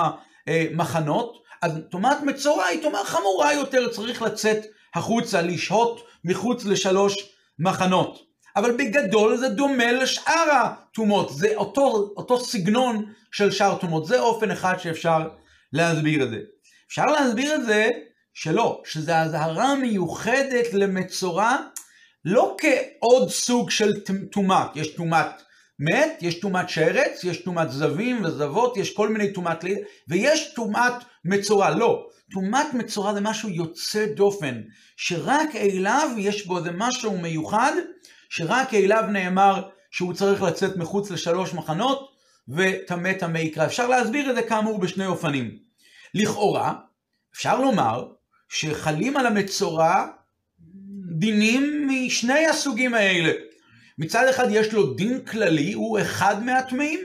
המחנות, 0.46 1.42
אז 1.62 1.72
טומאת 1.90 2.22
מצורע 2.22 2.64
היא 2.64 2.82
טומאה 2.82 3.04
חמורה 3.04 3.54
יותר, 3.54 3.88
צריך 3.88 4.22
לצאת 4.22 4.58
החוצה, 4.94 5.42
לשהות 5.42 6.00
מחוץ 6.24 6.64
לשלוש 6.64 7.14
מחנות. 7.58 8.18
אבל 8.56 8.76
בגדול 8.76 9.36
זה 9.36 9.48
דומה 9.48 9.92
לשאר 9.92 10.50
הטומאות, 10.52 11.30
זה 11.32 11.52
אותו, 11.56 12.12
אותו 12.16 12.40
סגנון 12.40 13.12
של 13.32 13.50
שאר 13.50 13.76
טומאות, 13.78 14.06
זה 14.06 14.20
אופן 14.20 14.50
אחד 14.50 14.78
שאפשר 14.78 15.28
להסביר 15.72 16.24
את 16.24 16.30
זה. 16.30 16.38
אפשר 16.88 17.06
להסביר 17.06 17.54
את 17.54 17.66
זה 17.66 17.90
שלא, 18.34 18.82
שזה 18.84 19.18
אזהרה 19.18 19.74
מיוחדת 19.74 20.72
למצורע 20.72 21.56
לא 22.26 22.56
כעוד 22.60 23.30
סוג 23.30 23.70
של 23.70 23.92
טומאה, 24.32 24.66
יש 24.74 24.88
טומאת 24.88 25.42
מת, 25.78 26.18
יש 26.20 26.40
טומאת 26.40 26.68
שרץ, 26.68 27.24
יש 27.24 27.42
טומאת 27.42 27.70
זבים 27.70 28.24
וזבות, 28.24 28.76
יש 28.76 28.94
כל 28.94 29.08
מיני 29.08 29.32
טומאת 29.32 29.64
ליד, 29.64 29.78
ויש 30.08 30.54
טומאת 30.54 30.92
מצורע, 31.24 31.70
לא. 31.70 32.06
טומאת 32.32 32.66
מצורע 32.74 33.14
זה 33.14 33.20
משהו 33.20 33.48
יוצא 33.48 34.06
דופן, 34.06 34.62
שרק 34.96 35.56
אליו 35.56 36.10
יש 36.18 36.46
בו 36.46 36.58
איזה 36.58 36.70
משהו 36.74 37.18
מיוחד, 37.18 37.72
שרק 38.30 38.74
אליו 38.74 39.04
נאמר 39.12 39.68
שהוא 39.90 40.14
צריך 40.14 40.42
לצאת 40.42 40.76
מחוץ 40.76 41.10
לשלוש 41.10 41.54
מחנות, 41.54 42.10
וטמא 42.48 43.12
טמא 43.12 43.38
יקרא. 43.38 43.66
אפשר 43.66 43.88
להסביר 43.88 44.30
את 44.30 44.34
זה 44.36 44.42
כאמור 44.42 44.78
בשני 44.78 45.06
אופנים. 45.06 45.58
לכאורה, 46.14 46.74
אפשר 47.34 47.60
לומר 47.60 48.08
שחלים 48.48 49.16
על 49.16 49.26
המצורע 49.26 50.06
דינים 51.18 51.88
משני 51.88 52.46
הסוגים 52.46 52.94
האלה. 52.94 53.32
מצד 53.98 54.28
אחד 54.28 54.46
יש 54.50 54.72
לו 54.72 54.94
דין 54.94 55.24
כללי, 55.24 55.72
הוא 55.72 56.00
אחד 56.00 56.44
מהטמאים. 56.44 57.00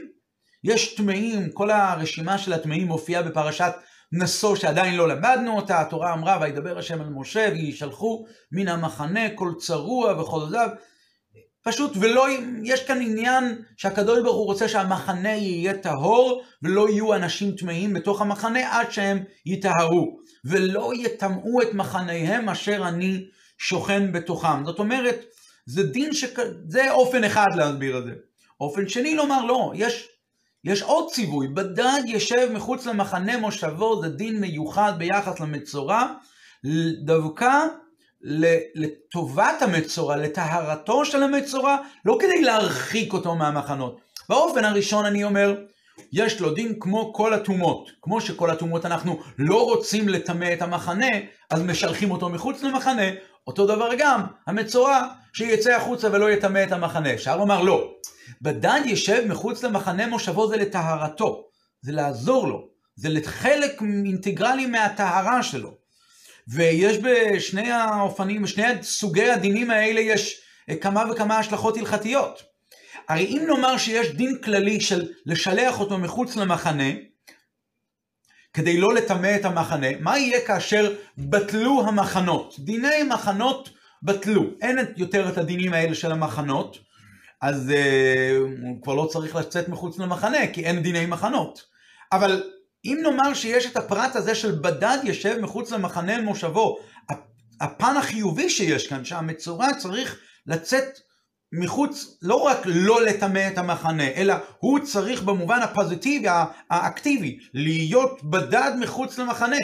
יש 0.63 0.95
טמאים, 0.95 1.51
כל 1.51 1.71
הרשימה 1.71 2.37
של 2.37 2.53
הטמאים 2.53 2.87
מופיעה 2.87 3.23
בפרשת 3.23 3.71
נשוא 4.11 4.55
שעדיין 4.55 4.95
לא 4.95 5.07
למדנו 5.07 5.55
אותה, 5.55 5.81
התורה 5.81 6.13
אמרה 6.13 6.37
וידבר 6.41 6.77
השם 6.77 7.01
אל 7.01 7.09
משה 7.09 7.49
וישלחו 7.51 8.25
מן 8.51 8.67
המחנה 8.67 9.29
כל 9.35 9.51
צרוע 9.59 10.21
וכל 10.21 10.49
זב. 10.49 10.69
פשוט, 11.63 11.91
ולא, 11.99 12.27
יש 12.63 12.83
כאן 12.83 13.01
עניין 13.01 13.61
שהקדוש 13.77 14.19
ברוך 14.19 14.35
הוא 14.35 14.45
רוצה 14.45 14.67
שהמחנה 14.67 15.29
יהיה 15.29 15.73
טהור, 15.73 16.43
ולא 16.63 16.89
יהיו 16.89 17.13
אנשים 17.13 17.51
טמאים 17.51 17.93
בתוך 17.93 18.21
המחנה 18.21 18.79
עד 18.79 18.91
שהם 18.91 19.23
יטהרו, 19.45 20.19
ולא 20.45 20.91
יטמאו 20.95 21.61
את 21.61 21.73
מחניהם 21.73 22.49
אשר 22.49 22.87
אני 22.87 23.25
שוכן 23.61 24.11
בתוכם. 24.11 24.65
זאת 24.65 24.79
אומרת, 24.79 25.25
זה 25.65 25.83
דין 25.83 26.13
ש... 26.13 26.25
זה 26.67 26.91
אופן 26.91 27.23
אחד 27.23 27.47
להסביר 27.55 27.97
את 27.97 28.03
זה. 28.03 28.11
אופן 28.59 28.89
שני 28.89 29.15
לומר, 29.15 29.45
לא, 29.45 29.71
יש, 29.75 30.07
יש 30.63 30.81
עוד 30.81 31.11
ציווי, 31.11 31.47
בדד 31.47 32.01
ישב 32.05 32.49
מחוץ 32.53 32.85
למחנה 32.85 33.37
מושבו, 33.37 34.01
זה 34.01 34.09
דין 34.09 34.41
מיוחד 34.41 34.93
ביחס 34.97 35.39
למצורע, 35.39 36.07
דווקא 37.05 37.51
לטובת 38.75 39.61
המצורע, 39.61 40.17
לטהרתו 40.17 41.05
של 41.05 41.23
המצורע, 41.23 41.77
לא 42.05 42.17
כדי 42.19 42.41
להרחיק 42.41 43.13
אותו 43.13 43.35
מהמחנות. 43.35 44.01
באופן 44.29 44.65
הראשון 44.65 45.05
אני 45.05 45.23
אומר, 45.23 45.55
יש 46.13 46.41
לו 46.41 46.53
דין 46.53 46.75
כמו 46.79 47.13
כל 47.13 47.33
הטומאות. 47.33 47.89
כמו 48.01 48.21
שכל 48.21 48.49
הטומאות 48.49 48.85
אנחנו 48.85 49.19
לא 49.37 49.63
רוצים 49.65 50.09
לטמא 50.09 50.53
את 50.53 50.61
המחנה, 50.61 51.09
אז 51.49 51.61
משלחים 51.61 52.11
אותו 52.11 52.29
מחוץ 52.29 52.63
למחנה, 52.63 53.09
אותו 53.47 53.67
דבר 53.67 53.89
גם 53.97 54.21
המצורע 54.47 55.07
שיצא 55.33 55.75
החוצה 55.75 56.07
ולא 56.11 56.31
יטמא 56.31 56.63
את 56.63 56.71
המחנה. 56.71 57.13
אפשר 57.13 57.37
לומר 57.37 57.61
לא. 57.61 57.91
בדן 58.41 58.81
ישב 58.85 59.23
מחוץ 59.27 59.63
למחנה 59.63 60.07
מושבו 60.07 60.47
זה 60.47 60.57
לטהרתו, 60.57 61.43
זה 61.81 61.91
לעזור 61.91 62.47
לו, 62.47 62.67
זה 62.95 63.09
לחלק 63.09 63.81
אינטגרלי 63.81 64.65
מהטהרה 64.65 65.43
שלו. 65.43 65.73
ויש 66.47 66.97
בשני 66.97 67.71
האופנים, 67.71 68.41
בשני 68.41 68.63
סוגי 68.81 69.31
הדינים 69.31 69.71
האלה 69.71 70.01
יש 70.01 70.41
כמה 70.81 71.03
וכמה 71.11 71.37
השלכות 71.37 71.77
הלכתיות. 71.77 72.50
הרי 73.11 73.25
אם 73.25 73.43
נאמר 73.47 73.77
שיש 73.77 74.07
דין 74.07 74.37
כללי 74.43 74.81
של 74.81 75.07
לשלח 75.25 75.79
אותו 75.79 75.97
מחוץ 75.97 76.35
למחנה, 76.35 76.89
כדי 78.53 78.77
לא 78.77 78.93
לטמא 78.93 79.35
את 79.35 79.45
המחנה, 79.45 79.87
מה 79.99 80.17
יהיה 80.17 80.47
כאשר 80.47 80.95
בטלו 81.17 81.87
המחנות? 81.87 82.55
דיני 82.59 83.03
מחנות 83.03 83.69
בטלו. 84.03 84.43
אין 84.61 84.77
יותר 84.97 85.29
את 85.29 85.37
הדינים 85.37 85.73
האלה 85.73 85.95
של 85.95 86.11
המחנות, 86.11 86.77
אז 87.41 87.69
uh, 87.69 88.61
הוא 88.61 88.83
כבר 88.83 88.95
לא 88.95 89.05
צריך 89.11 89.35
לצאת 89.35 89.69
מחוץ 89.69 89.99
למחנה, 89.99 90.47
כי 90.53 90.65
אין 90.65 90.81
דיני 90.83 91.05
מחנות. 91.05 91.61
אבל 92.11 92.43
אם 92.85 92.99
נאמר 93.03 93.33
שיש 93.33 93.65
את 93.65 93.77
הפרט 93.77 94.15
הזה 94.15 94.35
של 94.35 94.51
בדד 94.51 94.97
ישב 95.03 95.39
מחוץ 95.41 95.71
למחנה 95.71 96.21
מושבו, 96.21 96.77
הפן 97.61 97.97
החיובי 97.97 98.49
שיש 98.49 98.87
כאן, 98.87 99.05
שהמצורע 99.05 99.67
צריך 99.79 100.19
לצאת 100.47 101.10
מחוץ, 101.53 102.17
לא 102.21 102.35
רק 102.35 102.57
לא 102.65 103.01
לטמא 103.01 103.47
את 103.53 103.57
המחנה, 103.57 104.07
אלא 104.07 104.33
הוא 104.59 104.79
צריך 104.79 105.23
במובן 105.23 105.59
הפוזיטיבי, 105.61 106.27
האקטיבי, 106.69 107.39
להיות 107.53 108.23
בדד 108.23 108.71
מחוץ 108.79 109.17
למחנה. 109.17 109.57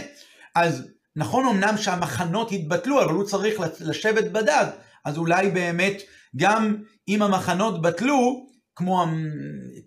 אז 0.56 0.88
נכון 1.16 1.46
אמנם 1.46 1.78
שהמחנות 1.78 2.52
התבטלו, 2.52 3.04
אבל 3.04 3.14
הוא 3.14 3.24
צריך 3.24 3.56
לשבת 3.80 4.32
בדד, 4.32 4.66
אז 5.06 5.18
אולי 5.18 5.50
באמת 5.50 6.02
גם 6.36 6.76
אם 7.08 7.22
המחנות 7.22 7.82
בטלו, 7.82 8.48
כמו 8.76 9.06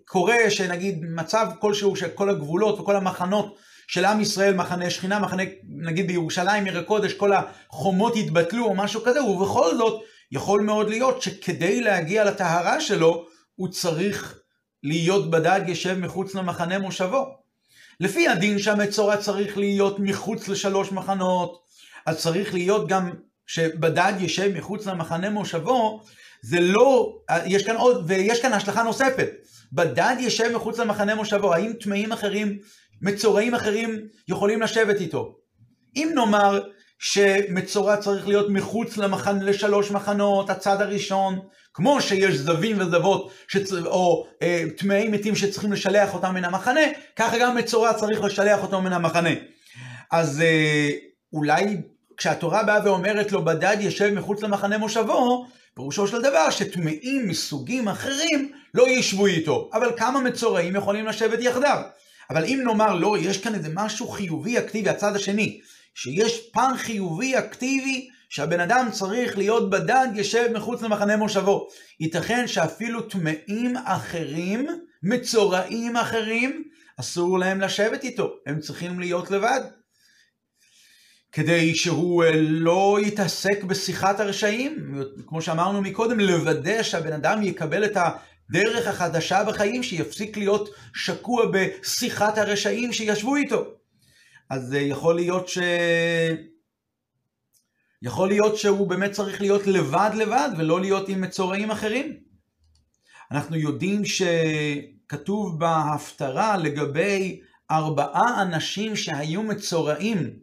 קורה 0.05 0.35
שנגיד 0.49 1.01
מצב 1.15 1.47
כלשהו 1.59 1.95
שכל 1.95 2.29
הגבולות 2.29 2.79
וכל 2.79 2.95
המחנות 2.95 3.57
של 3.87 4.05
עם 4.05 4.21
ישראל, 4.21 4.55
מחנה 4.55 4.89
שכינה, 4.89 5.19
מחנה 5.19 5.43
נגיד 5.67 6.07
בירושלים, 6.07 6.65
עיר 6.65 6.79
הקודש, 6.79 7.13
כל 7.13 7.31
החומות 7.33 8.13
התבטלו 8.15 8.65
או 8.65 8.75
משהו 8.75 9.01
כזה, 9.03 9.23
ובכל 9.23 9.77
זאת 9.77 10.01
יכול 10.31 10.61
מאוד 10.61 10.89
להיות 10.89 11.21
שכדי 11.21 11.81
להגיע 11.81 12.23
לטהרה 12.23 12.81
שלו, 12.81 13.25
הוא 13.55 13.67
צריך 13.67 14.39
להיות 14.83 15.31
בדד 15.31 15.61
ישב 15.67 15.97
מחוץ 15.99 16.35
למחנה 16.35 16.79
מושבו. 16.79 17.25
לפי 17.99 18.27
הדין 18.27 18.59
שהמצורע 18.59 19.17
צריך 19.17 19.57
להיות 19.57 19.99
מחוץ 19.99 20.47
לשלוש 20.47 20.91
מחנות, 20.91 21.61
אז 22.05 22.17
צריך 22.17 22.53
להיות 22.53 22.87
גם 22.87 23.11
שבדד 23.47 24.13
ישב 24.19 24.57
מחוץ 24.57 24.85
למחנה 24.85 25.29
מושבו, 25.29 26.01
זה 26.41 26.59
לא, 26.59 27.17
יש 27.45 27.65
כאן 27.65 27.75
עוד, 27.75 28.03
ויש 28.07 28.41
כאן 28.41 28.53
השלכה 28.53 28.83
נוספת. 28.83 29.29
בדד 29.73 30.15
ישב 30.19 30.51
מחוץ 30.55 30.79
למחנה 30.79 31.15
מושבו, 31.15 31.53
האם 31.53 31.73
טמאים 31.73 32.11
אחרים, 32.11 32.57
מצורעים 33.01 33.55
אחרים, 33.55 33.99
יכולים 34.27 34.61
לשבת 34.61 35.01
איתו? 35.01 35.35
אם 35.95 36.11
נאמר 36.15 36.61
שמצורע 37.01 37.97
צריך 37.97 38.27
להיות 38.27 38.49
מחוץ 38.49 38.97
למחנה, 38.97 39.43
לשלוש 39.43 39.91
מחנות, 39.91 40.49
הצד 40.49 40.81
הראשון, 40.81 41.39
כמו 41.73 42.01
שיש 42.01 42.35
זבים 42.35 42.79
וזבות, 42.79 43.31
שצ... 43.47 43.73
או 43.73 44.27
אה, 44.41 44.63
מתים 45.09 45.35
שצריכים 45.35 45.73
לשלח 45.73 46.13
אותם 46.13 46.33
מן 46.33 46.45
המחנה, 46.45 46.81
ככה 47.15 47.37
גם 47.39 47.55
מצורע 47.55 47.93
צריך 47.93 48.23
לשלח 48.23 48.63
אותו 48.63 48.81
מן 48.81 48.93
המחנה. 48.93 49.29
אז 50.11 50.41
אה, 50.41 50.89
אולי 51.33 51.77
כשהתורה 52.17 52.63
באה 52.63 52.85
ואומרת 52.85 53.31
לו 53.31 53.45
בדד 53.45 53.77
ישב 53.79 54.13
מחוץ 54.13 54.43
למחנה 54.43 54.77
מושבו, 54.77 55.47
פירושו 55.75 56.07
של 56.07 56.21
דבר 56.21 56.49
שטמאים 56.49 57.27
מסוגים 57.27 57.87
אחרים 57.87 58.51
לא 58.73 58.89
ישבו 58.89 59.25
איתו, 59.25 59.69
אבל 59.73 59.91
כמה 59.97 60.19
מצורעים 60.19 60.75
יכולים 60.75 61.05
לשבת 61.07 61.39
יחדיו. 61.41 61.81
אבל 62.29 62.45
אם 62.45 62.61
נאמר 62.63 62.95
לא, 62.95 63.17
יש 63.19 63.37
כאן 63.37 63.55
איזה 63.55 63.69
משהו 63.73 64.07
חיובי 64.07 64.57
אקטיבי, 64.57 64.89
הצד 64.89 65.15
השני, 65.15 65.61
שיש 65.95 66.49
פן 66.53 66.71
חיובי 66.77 67.37
אקטיבי 67.37 68.09
שהבן 68.29 68.59
אדם 68.59 68.87
צריך 68.91 69.37
להיות 69.37 69.69
בדד 69.69 70.07
ישב 70.15 70.47
מחוץ 70.53 70.81
למחנה 70.81 71.17
מושבו. 71.17 71.67
ייתכן 71.99 72.47
שאפילו 72.47 73.01
טמאים 73.01 73.77
אחרים, 73.85 74.67
מצורעים 75.03 75.97
אחרים, 75.97 76.63
אסור 76.97 77.39
להם 77.39 77.61
לשבת 77.61 78.03
איתו, 78.03 78.33
הם 78.45 78.59
צריכים 78.59 78.99
להיות 78.99 79.31
לבד. 79.31 79.61
כדי 81.31 81.75
שהוא 81.75 82.23
אה, 82.23 82.31
לא 82.35 82.97
יתעסק 83.01 83.63
בשיחת 83.63 84.19
הרשעים, 84.19 84.93
כמו 85.27 85.41
שאמרנו 85.41 85.81
מקודם, 85.81 86.19
לוודא 86.19 86.83
שהבן 86.83 87.13
אדם 87.13 87.43
יקבל 87.43 87.85
את 87.85 87.97
הדרך 87.97 88.87
החדשה 88.87 89.43
בחיים, 89.43 89.83
שיפסיק 89.83 90.37
להיות 90.37 90.69
שקוע 90.95 91.45
בשיחת 91.51 92.37
הרשעים 92.37 92.93
שישבו 92.93 93.35
איתו. 93.35 93.80
אז 94.51 94.73
אה, 94.73 94.79
יכול 94.79 95.15
להיות 95.15 95.47
ש... 95.49 95.57
יכול 98.01 98.27
להיות 98.27 98.57
שהוא 98.57 98.87
באמת 98.87 99.11
צריך 99.11 99.41
להיות 99.41 99.67
לבד 99.67 100.11
לבד 100.15 100.49
ולא 100.57 100.81
להיות 100.81 101.09
עם 101.09 101.21
מצורעים 101.21 101.71
אחרים. 101.71 102.17
אנחנו 103.31 103.55
יודעים 103.55 104.01
שכתוב 104.05 105.59
בהפטרה 105.59 106.57
לגבי 106.57 107.41
ארבעה 107.71 108.41
אנשים 108.41 108.95
שהיו 108.95 109.43
מצורעים 109.43 110.33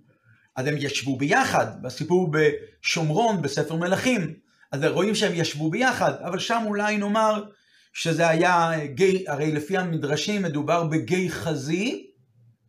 אז 0.56 0.66
הם 0.66 0.74
ישבו 0.78 1.16
ביחד, 1.16 1.82
בסיפור 1.82 2.30
בשומרון, 2.32 3.42
בספר 3.42 3.76
מלכים. 3.76 4.34
אז 4.72 4.84
רואים 4.84 5.14
שהם 5.14 5.32
ישבו 5.34 5.70
ביחד, 5.70 6.12
אבל 6.22 6.38
שם 6.38 6.62
אולי 6.66 6.96
נאמר 6.96 7.44
שזה 7.92 8.28
היה 8.28 8.86
גיא, 8.86 9.30
הרי 9.30 9.52
לפי 9.52 9.76
המדרשים 9.76 10.42
מדובר 10.42 10.84
בגיא 10.84 11.30
חזי, 11.30 12.07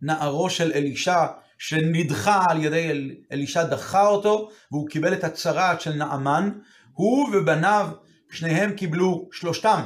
נערו 0.01 0.49
של 0.49 0.71
אלישע, 0.75 1.25
שנדחה 1.57 2.43
על 2.49 2.63
ידי 2.63 2.89
אל, 2.89 3.11
אלישע 3.31 3.63
דחה 3.63 4.07
אותו, 4.07 4.49
והוא 4.71 4.87
קיבל 4.87 5.13
את 5.13 5.23
הצרעת 5.23 5.81
של 5.81 5.93
נעמן. 5.93 6.49
הוא 6.93 7.29
ובניו, 7.33 7.89
שניהם 8.31 8.71
קיבלו, 8.71 9.29
שלושתם, 9.31 9.81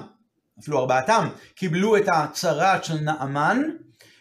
אפילו 0.59 0.79
ארבעתם, 0.79 1.27
קיבלו 1.55 1.97
את 1.97 2.05
הצרעת 2.13 2.83
של 2.83 2.99
נעמן, 2.99 3.61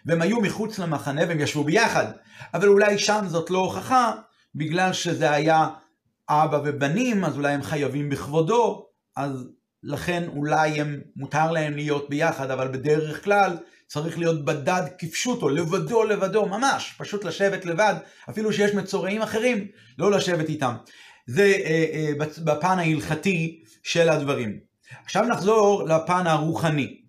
והם 0.07 0.23
היו 0.23 0.41
מחוץ 0.41 0.79
למחנה 0.79 1.23
והם 1.29 1.41
ישבו 1.41 1.65
ביחד. 1.65 2.07
אבל 2.55 2.69
אולי 2.69 2.99
שם 2.99 3.25
זאת 3.27 3.51
לא 3.51 3.59
הוכחה, 3.59 4.13
בגלל 4.55 4.93
שזה 4.93 5.31
היה 5.31 5.69
אבא 6.29 6.61
ובנים, 6.65 7.25
אז 7.25 7.37
אולי 7.37 7.53
הם 7.53 7.63
חייבים 7.63 8.11
בכבודו, 8.11 8.87
אז 9.17 9.49
לכן 9.83 10.25
אולי 10.29 10.81
הם, 10.81 11.01
מותר 11.17 11.51
להם 11.51 11.75
להיות 11.75 12.11
ביחד, 12.11 12.51
אבל 12.51 12.69
בדרך 12.69 13.25
כלל 13.25 13.57
צריך 13.93 14.19
להיות 14.19 14.45
בדד 14.45 14.83
כפשוטו, 14.99 15.49
לבדו 15.49 16.05
לבדו, 16.05 16.47
ממש, 16.47 16.95
פשוט 16.99 17.25
לשבת 17.25 17.65
לבד, 17.65 17.95
אפילו 18.31 18.53
שיש 18.53 18.75
מצורעים 18.75 19.23
אחרים, 19.23 19.69
לא 19.99 20.11
לשבת 20.11 20.49
איתם. 20.49 20.75
זה 21.27 21.43
אה, 21.43 21.85
אה, 21.93 22.27
בפן 22.45 22.79
ההלכתי 22.79 23.63
של 23.83 24.09
הדברים. 24.09 24.59
עכשיו 25.05 25.25
נחזור 25.25 25.85
לפן 25.89 26.27
הרוחני. 26.27 27.01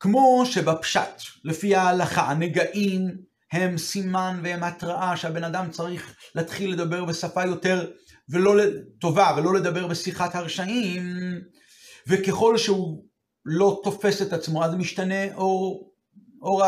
כמו 0.00 0.42
שבפשט, 0.46 1.22
לפי 1.44 1.74
ההלכה, 1.74 2.22
הנגעים 2.22 3.08
הם 3.52 3.78
סימן 3.78 4.40
והם 4.42 4.62
התראה 4.62 5.16
שהבן 5.16 5.44
אדם 5.44 5.70
צריך 5.70 6.14
להתחיל 6.34 6.72
לדבר 6.72 7.04
בשפה 7.04 7.44
יותר 7.44 7.90
ולא 8.28 8.54
טובה 9.00 9.34
ולא 9.36 9.54
לדבר 9.54 9.86
בשיחת 9.86 10.34
הרשעים, 10.34 11.02
וככל 12.06 12.58
שהוא 12.58 13.04
לא 13.44 13.80
תופס 13.84 14.22
את 14.22 14.32
עצמו, 14.32 14.64
אז 14.64 14.74
משתנה 14.74 15.34
אור, 15.34 15.89
אור 16.42 16.62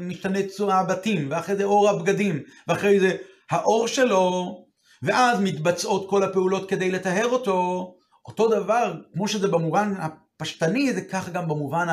משתנה 0.00 0.38
צורה 0.48 0.80
הבתים, 0.80 1.26
ואחרי 1.30 1.56
זה 1.56 1.64
אור 1.64 1.88
הבגדים, 1.88 2.42
ואחרי 2.68 3.00
זה 3.00 3.16
האור 3.50 3.88
שלו, 3.88 4.56
ואז 5.02 5.40
מתבצעות 5.40 6.10
כל 6.10 6.22
הפעולות 6.22 6.68
כדי 6.70 6.90
לטהר 6.90 7.26
אותו. 7.26 7.90
אותו 8.26 8.48
דבר, 8.48 8.94
כמו 9.12 9.28
שזה 9.28 9.48
במובן 9.48 9.94
הפשטני, 9.98 10.92
זה 10.92 11.00
כך 11.00 11.28
גם 11.28 11.48
במובן 11.48 11.86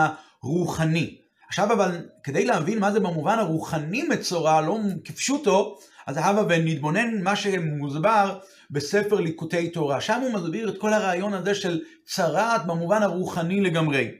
הרוחני. 0.44 1.18
עכשיו 1.50 1.74
אבל, 1.74 2.06
כדי 2.24 2.46
להבין 2.46 2.80
מה 2.80 2.92
זה 2.92 3.00
במובן 3.00 3.40
הרוחני 3.40 4.04
מצורע, 4.04 4.62
לא 4.62 4.78
כפשוטו, 5.04 5.78
אז 6.08 6.18
הבה 6.18 6.44
ונתבונן 6.50 7.22
מה 7.24 7.36
שמוסבר 7.36 8.40
בספר 8.72 9.16
ליקוטי 9.16 9.70
תורה. 9.70 10.02
שם 10.02 10.22
הוא 10.22 10.34
מסביר 10.34 10.70
את 10.70 10.78
כל 10.78 10.94
הרעיון 10.94 11.34
הזה 11.34 11.56
של 11.56 11.82
צרעת 12.06 12.66
במובן 12.66 13.04
הרוחני 13.04 13.62
לגמרי. 13.62 14.12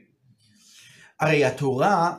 הרי 1.20 1.44
התורה 1.44 2.14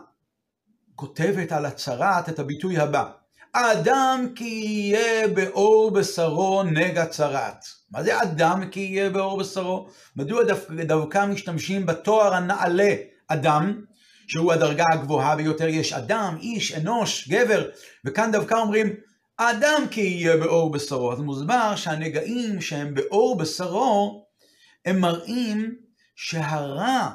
כותבת 1.00 1.52
על 1.52 1.66
הצרעת 1.66 2.30
את 2.30 2.40
הביטוי 2.40 2.78
הבא: 2.78 3.06
האדם 3.54 4.28
כי 4.36 4.46
יהיה 4.46 5.28
באור 5.28 5.92
בשרו 5.92 6.64
נגע 6.64 7.06
צרעת. 7.06 7.66
מה 7.92 8.04
זה 8.04 8.22
אדם 8.22 8.70
כי 8.72 8.80
יהיה 8.80 9.10
באור 9.10 9.40
בשרו? 9.40 9.88
מדוע 10.16 10.44
דווקא 10.88 11.26
משתמשים 11.26 11.86
בתואר 11.86 12.34
הנעלה 12.34 12.96
אדם, 13.28 13.82
שהוא 14.28 14.54
הדרגה 14.54 14.84
הגבוהה 14.94 15.36
ביותר, 15.36 15.68
יש 15.68 15.94
אדם, 15.94 16.38
איש, 16.42 16.76
אנוש, 16.76 17.30
גבר, 17.30 17.70
וכאן 18.06 18.32
דווקא 18.32 18.56
אומרים 18.56 18.88
האדם 19.40 19.84
כי 19.92 20.02
יהיה 20.02 20.38
באור 20.38 20.72
בשרו. 20.72 21.14
אז 21.14 21.20
מוסבר 21.20 21.76
שהנגעים 21.76 22.62
שהם 22.62 22.94
באור 22.94 23.38
בשרו, 23.38 24.26
הם 24.86 25.00
מראים 25.00 25.76
שהרע 26.16 27.10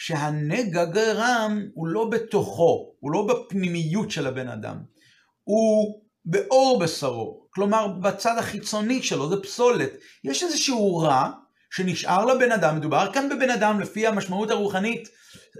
שהנגע 0.00 0.84
גרם 0.84 1.62
הוא 1.74 1.86
לא 1.86 2.04
בתוכו, 2.04 2.94
הוא 3.00 3.12
לא 3.12 3.26
בפנימיות 3.26 4.10
של 4.10 4.26
הבן 4.26 4.48
אדם, 4.48 4.76
הוא 5.44 6.02
באור 6.24 6.78
בשרו, 6.78 7.46
כלומר 7.50 7.88
בצד 7.88 8.38
החיצוני 8.38 9.02
שלו, 9.02 9.28
זה 9.28 9.42
פסולת. 9.42 9.90
יש 10.24 10.42
איזשהו 10.42 10.96
רע 10.96 11.30
שנשאר 11.70 12.24
לבן 12.24 12.52
אדם, 12.52 12.76
מדובר 12.76 13.12
כאן 13.12 13.28
בבן 13.28 13.50
אדם 13.50 13.80
לפי 13.80 14.06
המשמעות 14.06 14.50
הרוחנית 14.50 15.08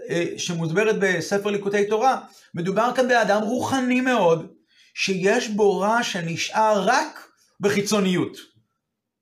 אה, 0.09 0.25
שמוסברת 0.37 0.95
בספר 0.99 1.49
ליקוטי 1.49 1.85
תורה, 1.89 2.21
מדובר 2.53 2.91
כאן 2.95 3.07
באדם 3.07 3.41
רוחני 3.41 4.01
מאוד, 4.01 4.47
שיש 4.93 5.49
בו 5.49 5.79
רע 5.79 6.03
שנשאר 6.03 6.83
רק 6.85 7.27
בחיצוניות. 7.59 8.37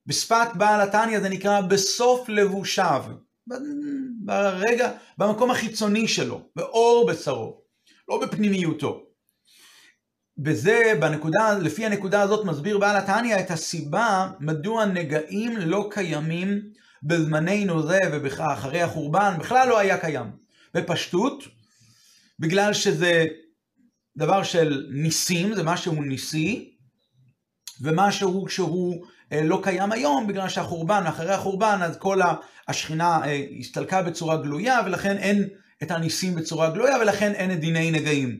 בשפת 0.05 0.47
בעל 0.55 0.81
התניא 0.81 1.19
זה 1.19 1.29
נקרא 1.29 1.61
בסוף 1.61 2.29
לבושיו, 2.29 3.03
ברגע, 4.25 4.91
במקום 5.17 5.51
החיצוני 5.51 6.07
שלו, 6.07 6.49
באור 6.55 7.07
בשרו, 7.07 7.61
לא 8.09 8.21
בפנימיותו. 8.21 9.05
וזה, 10.45 10.93
בנקודה, 10.99 11.57
לפי 11.59 11.85
הנקודה 11.85 12.21
הזאת 12.21 12.45
מסביר 12.45 12.77
בעל 12.77 12.97
התניא 12.97 13.39
את 13.39 13.51
הסיבה 13.51 14.31
מדוע 14.39 14.85
נגעים 14.85 15.57
לא 15.57 15.89
קיימים 15.91 16.61
בזמננו 17.03 17.87
זה 17.87 17.99
ואחרי 18.11 18.81
החורבן, 18.81 19.35
בכלל 19.39 19.69
לא 19.69 19.79
היה 19.79 19.97
קיים. 19.97 20.27
בפשטות, 20.73 21.43
בגלל 22.39 22.73
שזה 22.73 23.25
דבר 24.17 24.43
של 24.43 24.87
ניסים, 24.91 25.55
זה 25.55 25.63
משהו 25.63 26.01
ניסי, 26.01 26.77
ומשהו 27.81 28.45
שהוא 28.49 29.05
אה, 29.33 29.43
לא 29.43 29.59
קיים 29.63 29.91
היום, 29.91 30.27
בגלל 30.27 30.49
שהחורבן, 30.49 31.03
אחרי 31.07 31.33
החורבן, 31.33 31.79
אז 31.81 31.97
כל 31.97 32.19
השכינה 32.67 33.19
אה, 33.25 33.43
הסתלקה 33.59 34.01
בצורה 34.01 34.37
גלויה, 34.37 34.79
ולכן 34.85 35.17
אין 35.17 35.47
את 35.83 35.91
הניסים 35.91 36.35
בצורה 36.35 36.69
גלויה, 36.69 36.97
ולכן 37.01 37.31
אין 37.31 37.51
את 37.51 37.59
דיני 37.59 37.91
נגעים. 37.91 38.37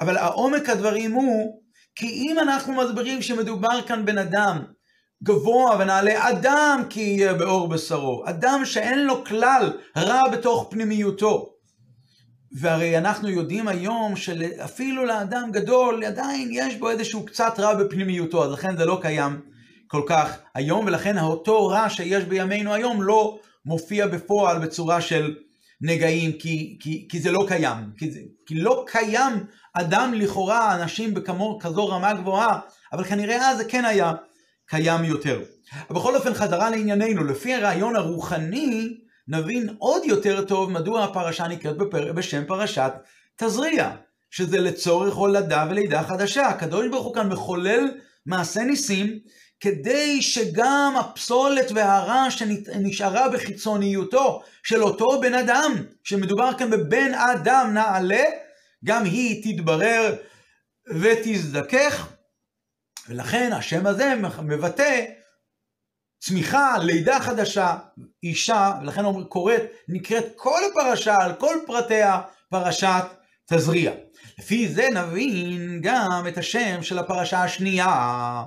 אבל 0.00 0.16
העומק 0.16 0.68
הדברים 0.68 1.12
הוא, 1.12 1.60
כי 1.96 2.06
אם 2.06 2.38
אנחנו 2.38 2.72
מסבירים 2.72 3.22
שמדובר 3.22 3.82
כאן 3.86 4.04
בן 4.04 4.18
אדם 4.18 4.62
גבוה 5.22 5.76
ונעלה, 5.78 6.30
אדם 6.30 6.82
כי 6.90 7.00
יהיה 7.00 7.34
באור 7.34 7.68
בשרו, 7.68 8.22
אדם 8.26 8.62
שאין 8.64 9.06
לו 9.06 9.24
כלל 9.24 9.72
רע 9.96 10.20
בתוך 10.32 10.66
פנימיותו, 10.70 11.53
והרי 12.54 12.98
אנחנו 12.98 13.28
יודעים 13.28 13.68
היום 13.68 14.16
שאפילו 14.16 15.04
לאדם 15.04 15.50
גדול 15.52 16.04
עדיין 16.04 16.48
יש 16.52 16.76
בו 16.76 16.90
איזשהו 16.90 17.24
קצת 17.24 17.54
רע 17.60 17.74
בפנימיותו, 17.74 18.44
אז 18.44 18.52
לכן 18.52 18.76
זה 18.76 18.84
לא 18.84 18.98
קיים 19.02 19.40
כל 19.86 20.02
כך 20.06 20.38
היום, 20.54 20.86
ולכן 20.86 21.18
אותו 21.18 21.66
רע 21.66 21.90
שיש 21.90 22.24
בימינו 22.24 22.74
היום 22.74 23.02
לא 23.02 23.38
מופיע 23.66 24.06
בפועל 24.06 24.58
בצורה 24.58 25.00
של 25.00 25.36
נגעים, 25.80 26.32
כי, 26.32 26.78
כי, 26.80 27.08
כי 27.10 27.20
זה 27.20 27.32
לא 27.32 27.44
קיים. 27.48 27.78
כי, 27.96 28.10
זה, 28.10 28.20
כי 28.46 28.54
לא 28.54 28.84
קיים 28.86 29.32
אדם 29.74 30.14
לכאורה, 30.14 30.74
אנשים 30.74 31.14
בכזו 31.14 31.88
רמה 31.88 32.14
גבוהה, 32.14 32.58
אבל 32.92 33.04
כנראה 33.04 33.50
אז 33.50 33.56
זה 33.56 33.64
כן 33.64 33.84
היה 33.84 34.12
קיים 34.66 35.04
יותר. 35.04 35.42
אבל 35.90 35.96
בכל 35.96 36.16
אופן, 36.16 36.34
חזרה 36.34 36.70
לענייננו, 36.70 37.24
לפי 37.24 37.54
הרעיון 37.54 37.96
הרוחני, 37.96 38.96
נבין 39.28 39.74
עוד 39.78 40.02
יותר 40.04 40.44
טוב 40.44 40.70
מדוע 40.70 41.04
הפרשה 41.04 41.48
נקראת 41.48 41.76
בפר... 41.76 42.12
בשם 42.12 42.44
פרשת 42.46 42.92
תזריע, 43.36 43.90
שזה 44.30 44.58
לצורך 44.58 45.14
הולדה 45.14 45.66
ולידה 45.70 46.02
חדשה. 46.02 46.46
הקדוש 46.46 46.88
ברוך 46.88 47.06
הוא 47.06 47.14
כאן 47.14 47.28
מחולל 47.28 47.90
מעשה 48.26 48.62
ניסים, 48.62 49.18
כדי 49.60 50.22
שגם 50.22 50.94
הפסולת 51.00 51.72
והרע 51.74 52.30
שנשארה 52.30 53.28
בחיצוניותו 53.28 54.42
של 54.62 54.82
אותו 54.82 55.20
בן 55.20 55.34
אדם, 55.34 55.72
שמדובר 56.04 56.50
כאן 56.58 56.70
בבן 56.70 57.14
אדם 57.14 57.70
נעלה, 57.74 58.24
גם 58.84 59.04
היא 59.04 59.56
תתברר 59.56 60.16
ותזדכך, 61.00 62.08
ולכן 63.08 63.52
השם 63.52 63.86
הזה 63.86 64.14
מבטא 64.42 65.04
צמיחה, 66.26 66.78
לידה 66.78 67.20
חדשה, 67.20 67.76
אישה, 68.22 68.72
ולכן 68.82 69.04
אומר, 69.04 69.24
קוראת, 69.24 69.62
נקראת 69.88 70.24
כל 70.36 70.60
הפרשה 70.70 71.16
על 71.20 71.32
כל 71.32 71.56
פרטיה 71.66 72.20
פרשת 72.50 73.04
תזריע. 73.46 73.92
לפי 74.38 74.68
זה 74.68 74.88
נבין 74.94 75.80
גם 75.82 76.24
את 76.28 76.38
השם 76.38 76.82
של 76.82 76.98
הפרשה 76.98 77.42
השנייה, 77.42 78.44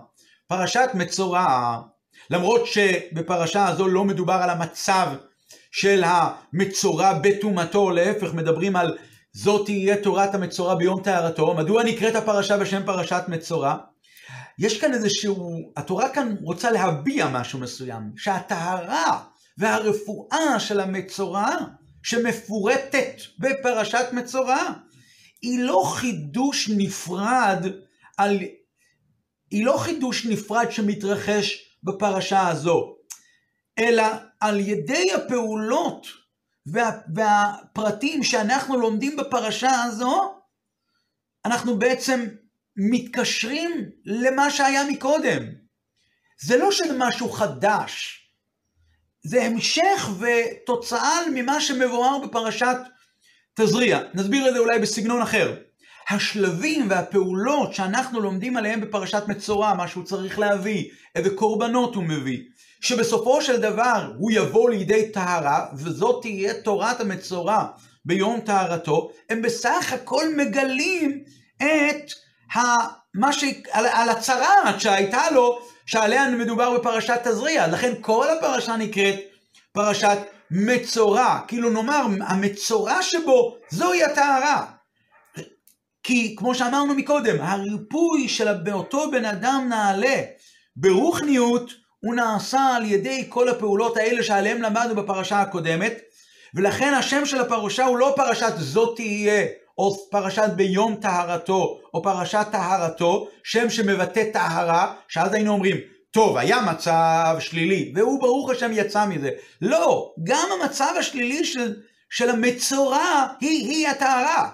פרשת 0.48 0.90
מצורע. 0.94 1.80
למרות 2.30 2.68
שבפרשה 2.68 3.68
הזו 3.68 3.88
לא 3.88 4.04
מדובר 4.04 4.40
על 4.44 4.50
המצב 4.50 5.08
של 5.72 6.04
המצורע 6.06 7.13
בטומאתו, 7.13 7.90
להפך 7.90 8.34
מדברים 8.34 8.76
על 8.76 8.98
זאת 9.34 9.66
תהיה 9.66 9.98
תורת 9.98 10.36
המצורע 10.36 10.76
ביום 10.76 11.02
טהרתו. 11.04 11.54
מדוע 11.54 11.84
נקראת 11.84 12.16
הפרשה 12.16 12.58
בשם 12.58 12.82
פרשת 12.86 13.24
מצורע? 13.28 13.76
יש 14.60 14.82
כאן 14.82 14.93
איזשהו, 14.93 15.72
התורה 15.76 16.10
כאן 16.10 16.36
רוצה 16.41 16.72
להביע 16.72 17.30
משהו 17.30 17.60
מסוים, 17.60 18.12
שהטהרה 18.15 19.24
והרפואה 19.58 20.60
של 20.60 20.80
המצורע, 20.80 21.56
שמפורטת 22.04 23.15
בפרשת 23.39 24.06
מצורע, 24.12 24.74
היא 25.41 25.60
לא 25.60 25.84
חידוש 25.96 26.70
נפרד 26.78 27.65
על... 28.17 28.39
היא 29.52 29.65
לא 29.65 29.78
חידוש 29.78 30.26
נפרד 30.26 30.72
שמתרחש 30.72 31.78
בפרשה 31.84 32.48
הזו, 32.48 32.96
אלא 33.80 34.04
על 34.39 34.60
ידי 34.60 35.06
הפעולות 35.15 36.08
וה, 36.65 36.91
והפרטים 37.15 38.24
שאנחנו 38.24 38.78
לומדים 38.78 39.17
בפרשה 39.17 39.84
הזו, 39.84 40.34
אנחנו 41.46 41.80
בעצם 41.80 42.28
מתקשרים 42.78 43.90
למה 44.06 44.52
שהיה 44.52 44.84
מקודם. 44.90 45.44
זה 46.42 46.58
לא 46.58 46.72
שזה 46.72 46.94
משהו 46.98 47.30
חדש, 47.30 48.24
זה 49.24 49.44
המשך 49.44 50.10
ותוצאה 50.20 51.20
ממה 51.34 51.62
שמבואר 51.62 52.20
בפרשת 52.28 52.78
תזריע. 53.56 54.00
נסביר 54.13 54.50
את 54.50 54.54
זה 54.54 54.60
אולי 54.60 54.80
בסגנון 54.80 55.22
אחר. 55.22 55.56
השלבים 56.10 56.90
והפעולות 56.90 57.74
שאנחנו 57.74 58.20
לומדים 58.20 58.58
עליהם 58.58 58.82
בפרשת 58.82 59.24
מצורע, 59.28 59.74
מה 59.74 59.88
שהוא 59.88 60.04
צריך 60.04 60.40
להביא, 60.40 60.90
איזה 61.16 61.30
קורבנות 61.30 61.96
הוא 61.96 62.04
מביא, 62.04 62.40
שבסופו 62.82 63.42
של 63.42 63.62
דבר 63.62 64.12
הוא 64.18 64.32
יבוא 64.32 64.70
לידי 64.70 65.12
טהרה, 65.12 65.66
וזאת 65.78 66.22
תהיה 66.22 66.54
תורת 66.54 67.02
המצורע 67.02 67.66
ביום 68.06 68.40
טהרתו, 68.40 69.12
הם 69.30 69.42
בסך 69.42 69.94
הכל 69.94 70.36
מגלים 70.38 71.24
ש... 73.32 73.43
על, 73.72 73.86
על 73.86 74.10
הצרעת 74.10 74.82
שהייתה 74.82 75.32
לו, 75.32 75.60
שעליה 75.86 76.30
מדובר 76.30 76.78
בפרשת 76.78 77.20
תזריע. 77.24 77.67
לכן 77.67 77.93
כל 78.02 78.28
הפרשה 78.30 78.76
נקראת 78.76 79.15
פרשת 79.72 80.17
מצורע. 80.52 81.39
כאילו 81.48 81.70
נאמר, 81.70 82.06
המצורע 82.22 83.02
שבו 83.02 83.58
זוהי 83.70 84.04
הטהרה. 84.04 84.65
כי 86.04 86.36
כמו 86.38 86.56
שאמרנו 86.56 86.93
מקודם, 86.93 87.41
הריפוי 87.41 88.30
של 88.30 88.48
אותו 88.72 89.12
בן 89.12 89.26
אדם 89.26 89.65
נעלה 89.70 90.22
ברוחניות 90.76 91.72
הוא 92.00 92.15
נעשה 92.15 92.76
על 92.76 92.86
ידי 92.86 93.26
כל 93.30 93.50
הפעולות 93.50 93.98
האלה 93.98 94.24
שעליהן 94.24 94.62
למדנו 94.62 94.96
בפרשה 94.96 95.41
הקודמת, 95.41 95.93
ולכן 96.56 96.93
השם 96.93 97.26
של 97.26 97.41
הפרשה 97.41 97.86
הוא 97.86 97.98
לא 97.98 98.13
פרשת 98.15 98.54
זאת 98.58 98.96
תהיה, 98.96 99.46
או 99.78 100.10
פרשת 100.12 100.50
ביום 100.56 100.96
טהרתו, 100.96 101.80
או 101.97 102.03
פרשת 102.03 102.47
טהרתו, 102.51 103.27
שם 103.43 103.69
שמבטא 103.69 104.23
טהרה, 104.33 104.93
שאז 105.07 105.33
היינו 105.33 105.53
אומרים, 105.53 105.77
טוב, 106.12 106.38
היה 106.38 106.62
מצב 106.62 107.36
שלילי, 107.39 107.93
והוא 107.95 108.21
ברוך 108.21 108.49
השם 108.49 108.71
יצא 108.73 109.05
מזה. 109.05 109.29
לא, 109.62 110.13
גם 110.23 110.47
המצב 110.51 110.93
השלילי 110.99 111.45
של, 111.45 111.75
של 112.10 112.29
המצורע 112.29 113.27
היא, 113.39 113.69
היא 113.69 113.88
הטהרה. 113.88 114.49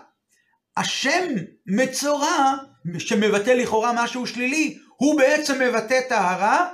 השם 0.77 1.23
מצורע, 1.67 2.53
שמבטא 2.99 3.49
לכאורה 3.49 4.03
משהו 4.03 4.27
שלילי, 4.27 4.77
הוא 4.97 5.17
בעצם 5.17 5.61
מבטא 5.61 5.99
טהרה, 6.09 6.69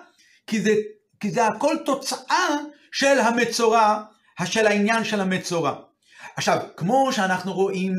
כי 0.47 0.62
זה, 0.62 0.73
כי 1.19 1.32
זה 1.32 1.47
הכל 1.47 1.75
תוצאה 1.86 2.58
של 2.91 3.19
המצורע, 3.19 4.03
של 4.45 4.67
העניין 4.67 5.03
של 5.03 5.21
המצורע. 5.21 5.73
עכשיו, 6.36 6.58
כמו 6.77 7.13
שאנחנו 7.13 7.53
רואים 7.53 7.93